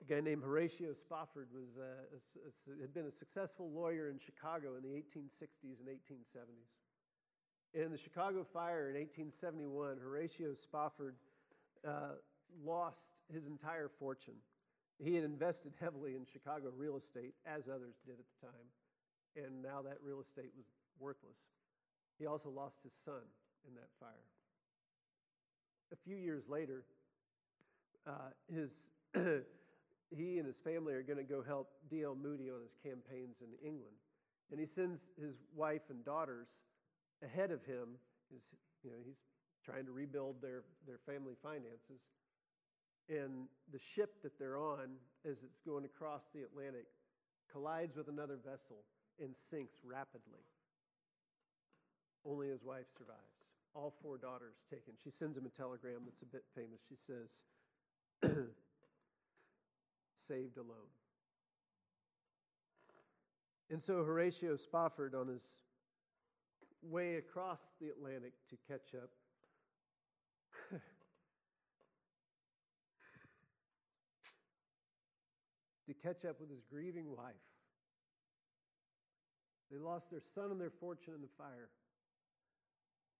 a 0.00 0.04
guy 0.04 0.20
named 0.20 0.42
Horatio 0.42 0.92
Spafford 0.92 1.48
was, 1.52 1.76
uh, 1.78 1.84
a, 1.84 2.72
a, 2.72 2.80
had 2.80 2.94
been 2.94 3.06
a 3.06 3.12
successful 3.12 3.70
lawyer 3.70 4.10
in 4.10 4.18
Chicago 4.18 4.76
in 4.76 4.82
the 4.82 4.94
1860s 4.96 5.80
and 5.80 5.88
1870s. 5.88 6.70
In 7.74 7.90
the 7.90 7.98
Chicago 7.98 8.44
fire 8.44 8.88
in 8.88 8.96
1871, 8.96 9.98
Horatio 10.02 10.54
Spafford 10.54 11.16
uh, 11.86 12.16
lost 12.64 13.06
his 13.32 13.46
entire 13.46 13.90
fortune. 13.98 14.36
He 14.98 15.14
had 15.14 15.24
invested 15.24 15.72
heavily 15.78 16.16
in 16.16 16.24
Chicago 16.24 16.70
real 16.74 16.96
estate, 16.96 17.34
as 17.44 17.68
others 17.68 17.96
did 18.06 18.14
at 18.18 18.24
the 18.40 18.46
time, 18.46 18.66
and 19.36 19.62
now 19.62 19.82
that 19.82 19.98
real 20.02 20.20
estate 20.20 20.52
was 20.56 20.64
worthless. 20.98 21.36
He 22.18 22.26
also 22.26 22.48
lost 22.48 22.76
his 22.82 22.92
son 23.04 23.20
in 23.68 23.74
that 23.74 23.88
fire. 24.00 24.24
A 25.92 25.96
few 25.96 26.16
years 26.16 26.44
later, 26.48 26.84
uh, 28.06 28.32
his 28.48 28.70
he 30.14 30.38
and 30.38 30.46
his 30.46 30.56
family 30.56 30.94
are 30.94 31.02
going 31.02 31.18
to 31.18 31.24
go 31.24 31.42
help 31.42 31.70
D.L. 31.90 32.14
Moody 32.14 32.50
on 32.50 32.60
his 32.60 32.76
campaigns 32.82 33.36
in 33.40 33.50
England. 33.66 33.96
And 34.50 34.60
he 34.60 34.66
sends 34.66 35.00
his 35.20 35.34
wife 35.54 35.82
and 35.90 36.04
daughters 36.04 36.48
ahead 37.24 37.50
of 37.50 37.64
him. 37.64 37.98
Is, 38.34 38.42
you 38.84 38.90
know, 38.90 38.96
he's 39.04 39.18
trying 39.64 39.84
to 39.86 39.92
rebuild 39.92 40.40
their, 40.40 40.62
their 40.86 40.98
family 41.06 41.34
finances. 41.42 42.02
And 43.08 43.46
the 43.72 43.78
ship 43.78 44.22
that 44.22 44.38
they're 44.38 44.58
on, 44.58 44.98
as 45.24 45.38
it's 45.42 45.60
going 45.66 45.84
across 45.84 46.22
the 46.34 46.42
Atlantic, 46.42 46.86
collides 47.52 47.96
with 47.96 48.08
another 48.08 48.36
vessel 48.36 48.84
and 49.20 49.34
sinks 49.50 49.78
rapidly. 49.84 50.42
Only 52.24 52.48
his 52.48 52.64
wife 52.64 52.86
survives. 52.96 53.20
All 53.74 53.94
four 54.02 54.18
daughters 54.18 54.56
taken. 54.70 54.94
She 55.02 55.10
sends 55.10 55.36
him 55.36 55.46
a 55.46 55.50
telegram 55.50 56.02
that's 56.04 56.22
a 56.22 56.26
bit 56.26 56.44
famous. 56.54 56.80
She 56.88 56.96
says, 56.96 57.30
saved 60.26 60.56
alone. 60.56 60.90
And 63.70 63.82
so 63.82 64.04
Horatio 64.04 64.56
Spafford, 64.56 65.14
on 65.14 65.28
his 65.28 65.42
way 66.82 67.16
across 67.16 67.58
the 67.80 67.88
Atlantic 67.88 68.32
to 68.50 68.56
catch 68.68 68.94
up, 68.94 69.10
to 75.86 75.94
catch 75.94 76.24
up 76.24 76.40
with 76.40 76.50
his 76.50 76.62
grieving 76.70 77.16
wife. 77.16 77.34
They 79.70 79.78
lost 79.78 80.10
their 80.10 80.22
son 80.34 80.52
and 80.52 80.60
their 80.60 80.70
fortune 80.70 81.14
in 81.14 81.22
the 81.22 81.28
fire. 81.36 81.70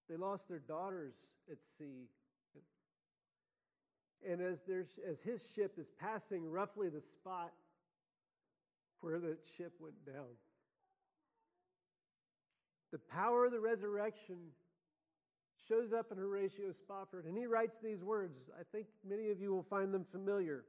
They 0.09 0.16
lost 0.16 0.49
their 0.49 0.61
daughters 0.61 1.14
at 1.51 1.59
sea 1.77 2.09
and 4.29 4.41
as, 4.41 4.59
as 5.09 5.21
his 5.21 5.43
ship 5.55 5.79
is 5.79 5.87
passing 6.01 6.51
roughly 6.51 6.89
the 6.89 7.01
spot 7.01 7.53
where 9.01 9.19
the 9.19 9.37
ship 9.57 9.73
went 9.81 10.05
down, 10.07 10.37
the 12.93 12.99
power 12.99 13.47
of 13.47 13.53
the 13.53 13.61
resurrection 13.61 14.37
shows 15.69 15.93
up 15.93 16.13
in 16.13 16.19
Horatio 16.19 16.73
Spafford, 16.73 17.25
and 17.27 17.37
he 17.37 17.47
writes 17.47 17.77
these 17.83 18.03
words. 18.03 18.39
I 18.59 18.63
think 18.73 18.87
many 19.07 19.31
of 19.31 19.41
you 19.41 19.53
will 19.53 19.65
find 19.65 19.93
them 19.93 20.07
familiar. 20.11 20.65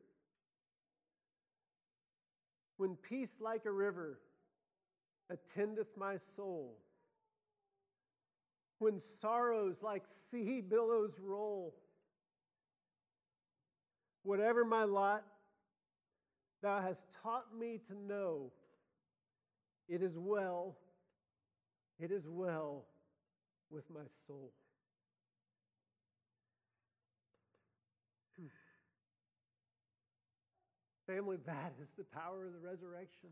When 2.78 2.96
peace 2.96 3.32
like 3.40 3.66
a 3.66 3.72
river 3.72 4.20
attendeth 5.30 5.96
my 5.98 6.18
soul, 6.36 6.78
when 8.80 9.00
sorrows 9.00 9.78
like 9.82 10.04
sea 10.32 10.62
billows 10.62 11.14
roll, 11.20 11.76
Whatever 14.28 14.66
my 14.66 14.84
lot, 14.84 15.24
thou 16.62 16.82
hast 16.82 17.08
taught 17.24 17.46
me 17.58 17.80
to 17.88 17.94
know 17.96 18.52
it 19.88 20.04
is 20.04 20.18
well, 20.18 20.76
it 21.98 22.12
is 22.12 22.28
well 22.28 22.84
with 23.70 23.86
my 23.90 24.02
soul. 24.28 24.52
Hmm. 28.38 28.48
Family, 31.10 31.38
that 31.46 31.76
is 31.82 31.88
the 31.98 32.04
power 32.04 32.48
of 32.48 32.52
the 32.52 32.60
resurrection. 32.60 33.30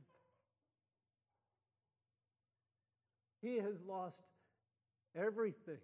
He 3.41 3.57
has 3.57 3.75
lost 3.85 4.15
everything 5.13 5.75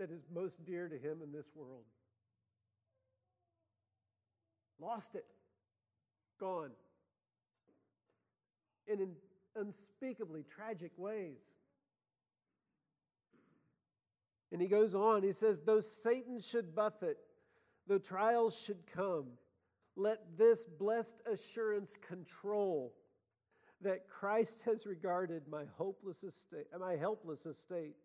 that 0.00 0.10
is 0.10 0.22
most 0.34 0.64
dear 0.66 0.88
to 0.88 0.96
him 0.96 1.18
in 1.22 1.30
this 1.30 1.46
world. 1.54 1.84
Lost 4.80 5.14
it. 5.14 5.24
Gone. 6.38 6.70
In 8.86 9.12
unspeakably 9.56 10.44
tragic 10.54 10.92
ways. 10.96 11.38
And 14.52 14.60
he 14.60 14.68
goes 14.68 14.94
on, 14.94 15.22
he 15.22 15.32
says, 15.32 15.62
Though 15.64 15.80
Satan 15.80 16.40
should 16.40 16.74
buffet, 16.74 17.16
though 17.86 17.98
trials 17.98 18.56
should 18.56 18.86
come, 18.94 19.26
let 19.96 20.20
this 20.36 20.64
blessed 20.64 21.22
assurance 21.30 21.94
control 22.06 22.94
that 23.80 24.08
Christ 24.08 24.62
has 24.62 24.86
regarded 24.86 25.42
my 25.48 25.64
hopeless 25.76 26.22
estate, 26.22 26.66
my 26.78 26.96
helpless 26.96 27.46
estate, 27.46 27.96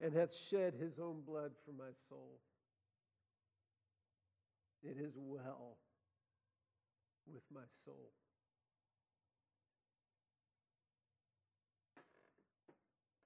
and 0.00 0.14
hath 0.14 0.34
shed 0.34 0.74
his 0.74 0.98
own 0.98 1.22
blood 1.26 1.52
for 1.64 1.72
my 1.72 1.90
soul. 2.08 2.38
It 4.82 4.96
is 5.00 5.12
well 5.16 5.76
with 7.32 7.42
my 7.52 7.62
soul. 7.84 8.10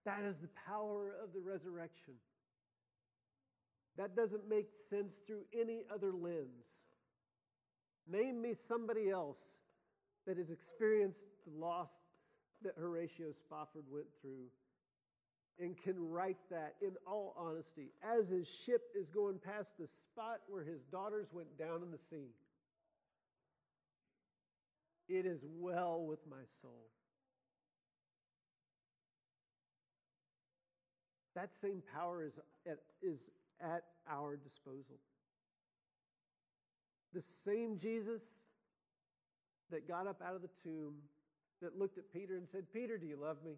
That 0.04 0.22
is 0.22 0.36
the 0.40 0.48
power 0.68 1.14
of 1.22 1.32
the 1.32 1.40
resurrection. 1.40 2.14
That 3.96 4.14
doesn't 4.14 4.48
make 4.48 4.68
sense 4.90 5.14
through 5.26 5.42
any 5.58 5.82
other 5.92 6.12
lens. 6.12 6.66
Name 8.06 8.40
me 8.40 8.54
somebody 8.68 9.10
else 9.10 9.40
that 10.26 10.36
has 10.36 10.50
experienced 10.50 11.18
the 11.46 11.58
loss 11.58 11.90
that 12.62 12.74
Horatio 12.78 13.32
Spafford 13.32 13.84
went 13.90 14.06
through 14.20 14.46
and 15.58 15.76
can 15.76 15.94
write 16.10 16.36
that 16.50 16.74
in 16.82 16.92
all 17.06 17.34
honesty 17.38 17.90
as 18.02 18.28
his 18.28 18.46
ship 18.46 18.82
is 18.98 19.08
going 19.08 19.38
past 19.38 19.70
the 19.78 19.86
spot 19.86 20.40
where 20.48 20.62
his 20.62 20.82
daughters 20.92 21.28
went 21.32 21.58
down 21.58 21.82
in 21.82 21.90
the 21.90 21.98
sea. 22.10 22.30
It 25.08 25.24
is 25.24 25.40
well 25.58 26.04
with 26.04 26.18
my 26.28 26.42
soul. 26.60 26.90
That 31.34 31.50
same 31.60 31.82
power 31.94 32.24
is 32.24 32.32
at, 32.66 32.78
is 33.02 33.20
at 33.60 33.84
our 34.10 34.36
disposal. 34.36 34.96
The 37.12 37.22
same 37.44 37.78
Jesus 37.78 38.22
that 39.70 39.86
got 39.86 40.06
up 40.06 40.20
out 40.26 40.34
of 40.34 40.42
the 40.42 40.50
tomb, 40.62 40.94
that 41.62 41.78
looked 41.78 41.98
at 41.98 42.12
Peter 42.12 42.36
and 42.36 42.46
said, 42.50 42.64
Peter, 42.72 42.98
do 42.98 43.06
you 43.06 43.16
love 43.16 43.38
me? 43.44 43.52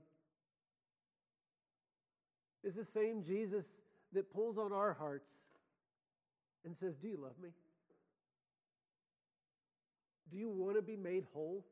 Is 2.64 2.74
the 2.74 2.84
same 2.84 3.22
Jesus 3.22 3.66
that 4.12 4.32
pulls 4.32 4.58
on 4.58 4.72
our 4.72 4.94
hearts 4.94 5.30
and 6.64 6.76
says, 6.76 6.96
Do 6.96 7.08
you 7.08 7.18
love 7.20 7.38
me? 7.42 7.50
Do 10.30 10.36
you 10.36 10.50
want 10.50 10.76
to 10.76 10.82
be 10.82 10.96
made 10.96 11.24
whole? 11.32 11.64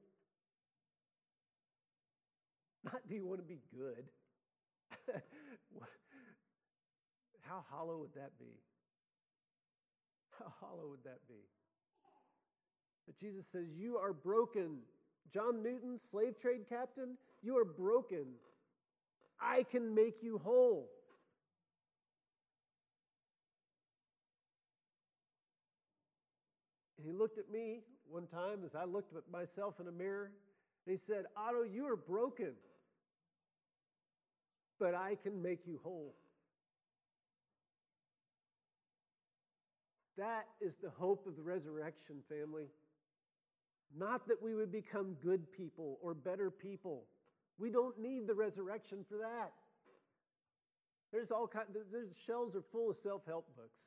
Not 2.85 3.07
do 3.09 3.15
you 3.15 3.27
want 3.27 3.41
to 3.41 3.45
be 3.47 3.61
good? 3.77 4.05
How 7.41 7.65
hollow 7.71 7.99
would 7.99 8.15
that 8.15 8.39
be? 8.39 8.61
How 10.39 10.53
hollow 10.61 10.89
would 10.91 11.05
that 11.05 11.27
be? 11.29 11.45
But 13.07 13.19
Jesus 13.19 13.47
says, 13.51 13.67
You 13.77 13.99
are 13.99 14.13
broken. 14.13 14.79
John 15.33 15.63
Newton, 15.63 15.99
slave 16.11 16.39
trade 16.41 16.69
captain, 16.69 17.17
you 17.43 17.57
are 17.59 17.65
broken. 17.65 18.27
I 19.41 19.65
can 19.71 19.95
make 19.95 20.17
you 20.23 20.39
whole. 20.39 20.89
And 26.99 27.07
he 27.07 27.13
looked 27.13 27.39
at 27.39 27.51
me 27.51 27.81
one 28.09 28.27
time 28.27 28.61
as 28.65 28.75
I 28.75 28.85
looked 28.85 29.15
at 29.17 29.31
myself 29.31 29.75
in 29.81 29.89
a 29.89 29.93
mirror, 29.93 30.31
and 30.87 30.99
he 30.99 31.01
said, 31.07 31.25
Otto, 31.37 31.63
you 31.63 31.87
are 31.87 31.97
broken, 31.97 32.53
but 34.79 34.95
I 34.95 35.17
can 35.23 35.43
make 35.43 35.61
you 35.67 35.81
whole. 35.83 36.15
That 40.17 40.47
is 40.61 40.75
the 40.83 40.91
hope 40.91 41.27
of 41.27 41.37
the 41.37 41.43
resurrection, 41.43 42.17
family. 42.29 42.67
Not 43.97 44.27
that 44.29 44.43
we 44.43 44.55
would 44.55 44.73
become 44.73 45.17
good 45.23 45.53
people 45.53 45.99
or 46.03 46.15
better 46.15 46.51
people. 46.51 47.05
We 47.59 47.71
don't 47.71 47.99
need 47.99 48.27
the 48.27 48.35
resurrection 48.35 49.05
for 49.09 49.19
that. 49.19 49.53
There's 51.13 51.31
all 51.31 51.47
kinds, 51.47 51.69
the 51.73 52.09
shelves 52.27 52.55
are 52.57 52.65
full 52.73 52.91
of 52.91 52.97
self-help 53.03 53.47
books. 53.57 53.81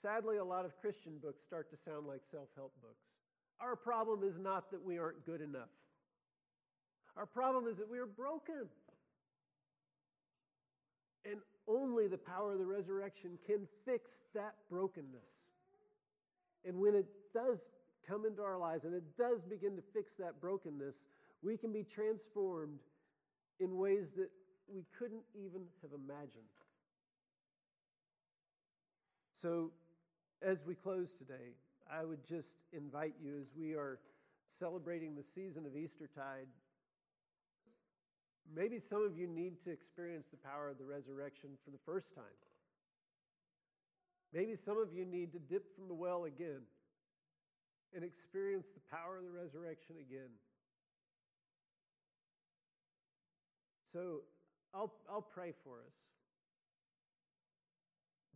Sadly, 0.00 0.36
a 0.36 0.44
lot 0.44 0.64
of 0.64 0.76
Christian 0.80 1.18
books 1.20 1.42
start 1.44 1.70
to 1.70 1.76
sound 1.76 2.06
like 2.06 2.20
self-help 2.30 2.72
books. 2.80 3.04
Our 3.60 3.76
problem 3.76 4.22
is 4.22 4.38
not 4.38 4.70
that 4.70 4.82
we 4.82 4.98
aren't 4.98 5.24
good 5.26 5.40
enough. 5.40 5.70
Our 7.16 7.26
problem 7.26 7.66
is 7.68 7.76
that 7.78 7.88
we 7.88 7.98
are 7.98 8.06
broken. 8.06 8.68
And 11.24 11.40
only 11.66 12.06
the 12.06 12.18
power 12.18 12.52
of 12.52 12.58
the 12.58 12.66
resurrection 12.66 13.38
can 13.46 13.66
fix 13.84 14.10
that 14.34 14.54
brokenness. 14.70 15.30
And 16.64 16.78
when 16.78 16.94
it 16.94 17.06
does 17.32 17.60
come 18.06 18.26
into 18.26 18.42
our 18.42 18.58
lives 18.58 18.84
and 18.84 18.94
it 18.94 19.16
does 19.16 19.42
begin 19.42 19.76
to 19.76 19.82
fix 19.94 20.14
that 20.14 20.40
brokenness, 20.40 20.96
we 21.44 21.56
can 21.56 21.72
be 21.72 21.84
transformed 21.84 22.80
in 23.60 23.76
ways 23.76 24.06
that 24.16 24.30
we 24.72 24.84
couldn't 24.98 25.24
even 25.34 25.62
have 25.82 25.90
imagined. 25.92 26.44
So, 29.40 29.70
as 30.42 30.58
we 30.66 30.74
close 30.74 31.12
today, 31.12 31.52
I 31.90 32.04
would 32.04 32.26
just 32.26 32.54
invite 32.72 33.14
you 33.22 33.38
as 33.40 33.46
we 33.56 33.74
are 33.74 33.98
celebrating 34.58 35.14
the 35.14 35.24
season 35.34 35.66
of 35.66 35.76
Eastertide 35.76 36.48
Maybe 38.52 38.78
some 38.90 39.02
of 39.02 39.16
you 39.16 39.26
need 39.26 39.62
to 39.64 39.70
experience 39.70 40.26
the 40.30 40.36
power 40.36 40.68
of 40.68 40.76
the 40.76 40.84
resurrection 40.84 41.56
for 41.64 41.70
the 41.70 41.80
first 41.86 42.14
time. 42.14 42.38
Maybe 44.32 44.56
some 44.56 44.76
of 44.76 44.92
you 44.92 45.06
need 45.06 45.32
to 45.32 45.38
dip 45.38 45.74
from 45.74 45.88
the 45.88 45.94
well 45.94 46.24
again 46.24 46.66
and 47.94 48.04
experience 48.04 48.66
the 48.74 48.82
power 48.90 49.16
of 49.16 49.24
the 49.24 49.30
resurrection 49.30 49.96
again. 50.00 50.28
So 53.94 54.22
I'll, 54.74 54.92
I'll 55.08 55.22
pray 55.22 55.52
for 55.62 55.76
us. 55.76 55.94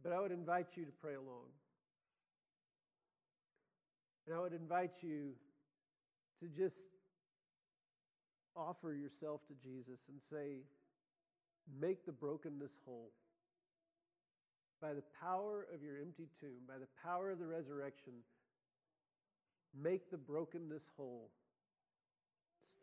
But 0.04 0.12
I 0.12 0.20
would 0.20 0.30
invite 0.30 0.68
you 0.76 0.84
to 0.84 0.92
pray 0.92 1.14
along. 1.14 1.50
And 4.26 4.36
I 4.36 4.40
would 4.40 4.52
invite 4.52 5.02
you 5.02 5.32
to 6.40 6.46
just 6.46 6.76
offer 8.54 8.92
yourself 8.92 9.40
to 9.48 9.54
Jesus 9.54 9.98
and 10.08 10.20
say, 10.30 10.60
Make 11.80 12.06
the 12.06 12.12
brokenness 12.12 12.72
whole. 12.86 13.10
By 14.80 14.94
the 14.94 15.02
power 15.20 15.66
of 15.74 15.82
your 15.82 15.98
empty 15.98 16.28
tomb, 16.40 16.62
by 16.68 16.78
the 16.78 16.86
power 17.04 17.32
of 17.32 17.40
the 17.40 17.46
resurrection, 17.46 18.12
make 19.74 20.08
the 20.10 20.16
brokenness 20.16 20.84
whole. 20.96 21.30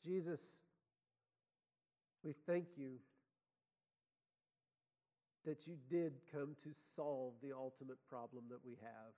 Jesus, 0.04 0.42
we 2.26 2.34
thank 2.48 2.66
you 2.76 2.98
that 5.46 5.68
you 5.68 5.76
did 5.88 6.14
come 6.34 6.56
to 6.64 6.72
solve 6.96 7.34
the 7.44 7.54
ultimate 7.56 8.00
problem 8.10 8.46
that 8.50 8.66
we 8.66 8.74
have. 8.82 9.14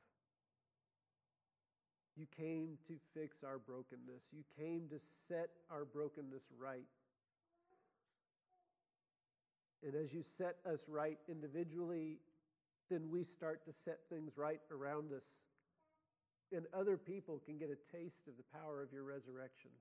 You 2.18 2.26
came 2.36 2.78
to 2.88 2.96
fix 3.14 3.38
our 3.46 3.60
brokenness. 3.60 4.24
You 4.34 4.44
came 4.60 4.90
to 4.90 5.00
set 5.30 5.50
our 5.72 5.86
brokenness 5.86 6.44
right. 6.60 6.88
And 9.86 9.96
as 9.96 10.12
you 10.12 10.24
set 10.38 10.58
us 10.70 10.82
right 10.90 11.18
individually, 11.30 12.18
then 12.90 13.10
we 13.10 13.24
start 13.24 13.64
to 13.66 13.72
set 13.86 14.00
things 14.10 14.34
right 14.36 14.60
around 14.70 15.14
us. 15.14 15.24
And 16.52 16.66
other 16.74 16.98
people 16.98 17.42
can 17.46 17.58
get 17.58 17.70
a 17.70 17.98
taste 17.98 18.28
of 18.28 18.34
the 18.36 18.58
power 18.60 18.82
of 18.82 18.92
your 18.92 19.04
resurrection. 19.04 19.72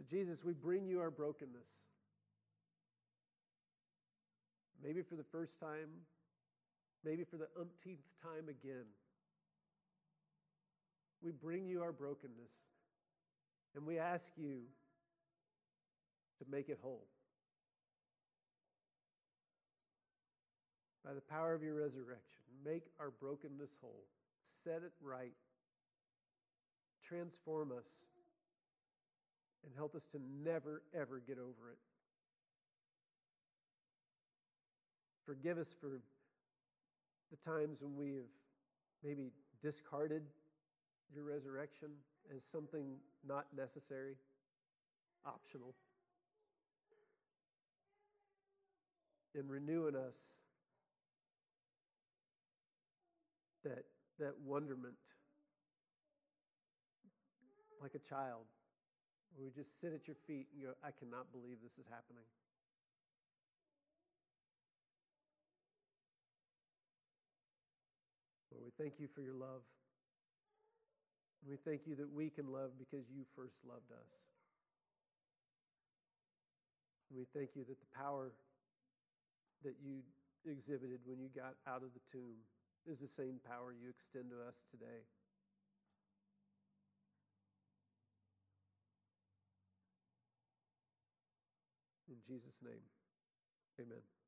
So, 0.00 0.04
Jesus, 0.08 0.42
we 0.42 0.54
bring 0.54 0.86
you 0.86 1.00
our 1.00 1.10
brokenness. 1.10 1.68
Maybe 4.82 5.02
for 5.02 5.14
the 5.14 5.24
first 5.30 5.60
time, 5.60 5.90
maybe 7.04 7.22
for 7.22 7.36
the 7.36 7.48
umpteenth 7.60 8.00
time 8.22 8.48
again. 8.48 8.86
We 11.22 11.32
bring 11.32 11.66
you 11.66 11.82
our 11.82 11.92
brokenness 11.92 12.50
and 13.74 13.84
we 13.84 13.98
ask 13.98 14.24
you 14.38 14.62
to 16.38 16.50
make 16.50 16.70
it 16.70 16.78
whole. 16.80 17.04
By 21.04 21.12
the 21.12 21.20
power 21.20 21.52
of 21.52 21.62
your 21.62 21.74
resurrection, 21.74 22.40
make 22.64 22.84
our 22.98 23.10
brokenness 23.10 23.72
whole, 23.82 24.06
set 24.64 24.76
it 24.82 24.92
right, 25.02 25.34
transform 27.06 27.72
us, 27.72 27.88
and 29.64 29.72
help 29.76 29.94
us 29.94 30.02
to 30.12 30.18
never, 30.44 30.82
ever 30.94 31.22
get 31.26 31.38
over 31.38 31.70
it. 31.70 31.78
Forgive 35.26 35.58
us 35.58 35.68
for 35.80 35.88
the 37.30 37.36
times 37.44 37.78
when 37.80 37.96
we 37.96 38.16
have 38.16 38.24
maybe 39.04 39.30
discarded 39.62 40.22
your 41.14 41.24
resurrection 41.24 41.88
as 42.34 42.42
something 42.50 42.96
not 43.26 43.46
necessary, 43.56 44.14
optional, 45.24 45.74
and 49.34 49.48
renew 49.50 49.86
in 49.86 49.94
us 49.94 50.16
that, 53.64 53.84
that 54.18 54.34
wonderment 54.44 54.94
like 57.80 57.94
a 57.94 58.08
child. 58.08 58.44
We 59.38 59.50
just 59.50 59.80
sit 59.80 59.92
at 59.92 60.06
your 60.06 60.16
feet 60.26 60.48
and 60.52 60.62
go, 60.62 60.72
I 60.82 60.90
cannot 60.90 61.32
believe 61.32 61.58
this 61.62 61.78
is 61.78 61.86
happening. 61.88 62.26
Lord, 68.52 68.64
we 68.64 68.72
thank 68.76 68.98
you 68.98 69.08
for 69.14 69.22
your 69.22 69.34
love. 69.34 69.62
We 71.48 71.56
thank 71.56 71.86
you 71.86 71.96
that 71.96 72.12
we 72.12 72.28
can 72.28 72.52
love 72.52 72.76
because 72.78 73.08
you 73.08 73.24
first 73.34 73.56
loved 73.64 73.90
us. 73.92 74.10
We 77.08 77.24
thank 77.34 77.56
you 77.56 77.64
that 77.64 77.80
the 77.80 77.90
power 77.96 78.32
that 79.64 79.74
you 79.82 80.02
exhibited 80.46 81.00
when 81.04 81.18
you 81.18 81.28
got 81.34 81.54
out 81.66 81.82
of 81.82 81.90
the 81.94 82.04
tomb 82.12 82.44
is 82.86 82.98
the 82.98 83.08
same 83.08 83.40
power 83.48 83.72
you 83.72 83.88
extend 83.88 84.30
to 84.30 84.36
us 84.46 84.56
today. 84.70 85.04
Jesus' 92.30 92.58
name, 92.62 92.84
amen. 93.80 94.19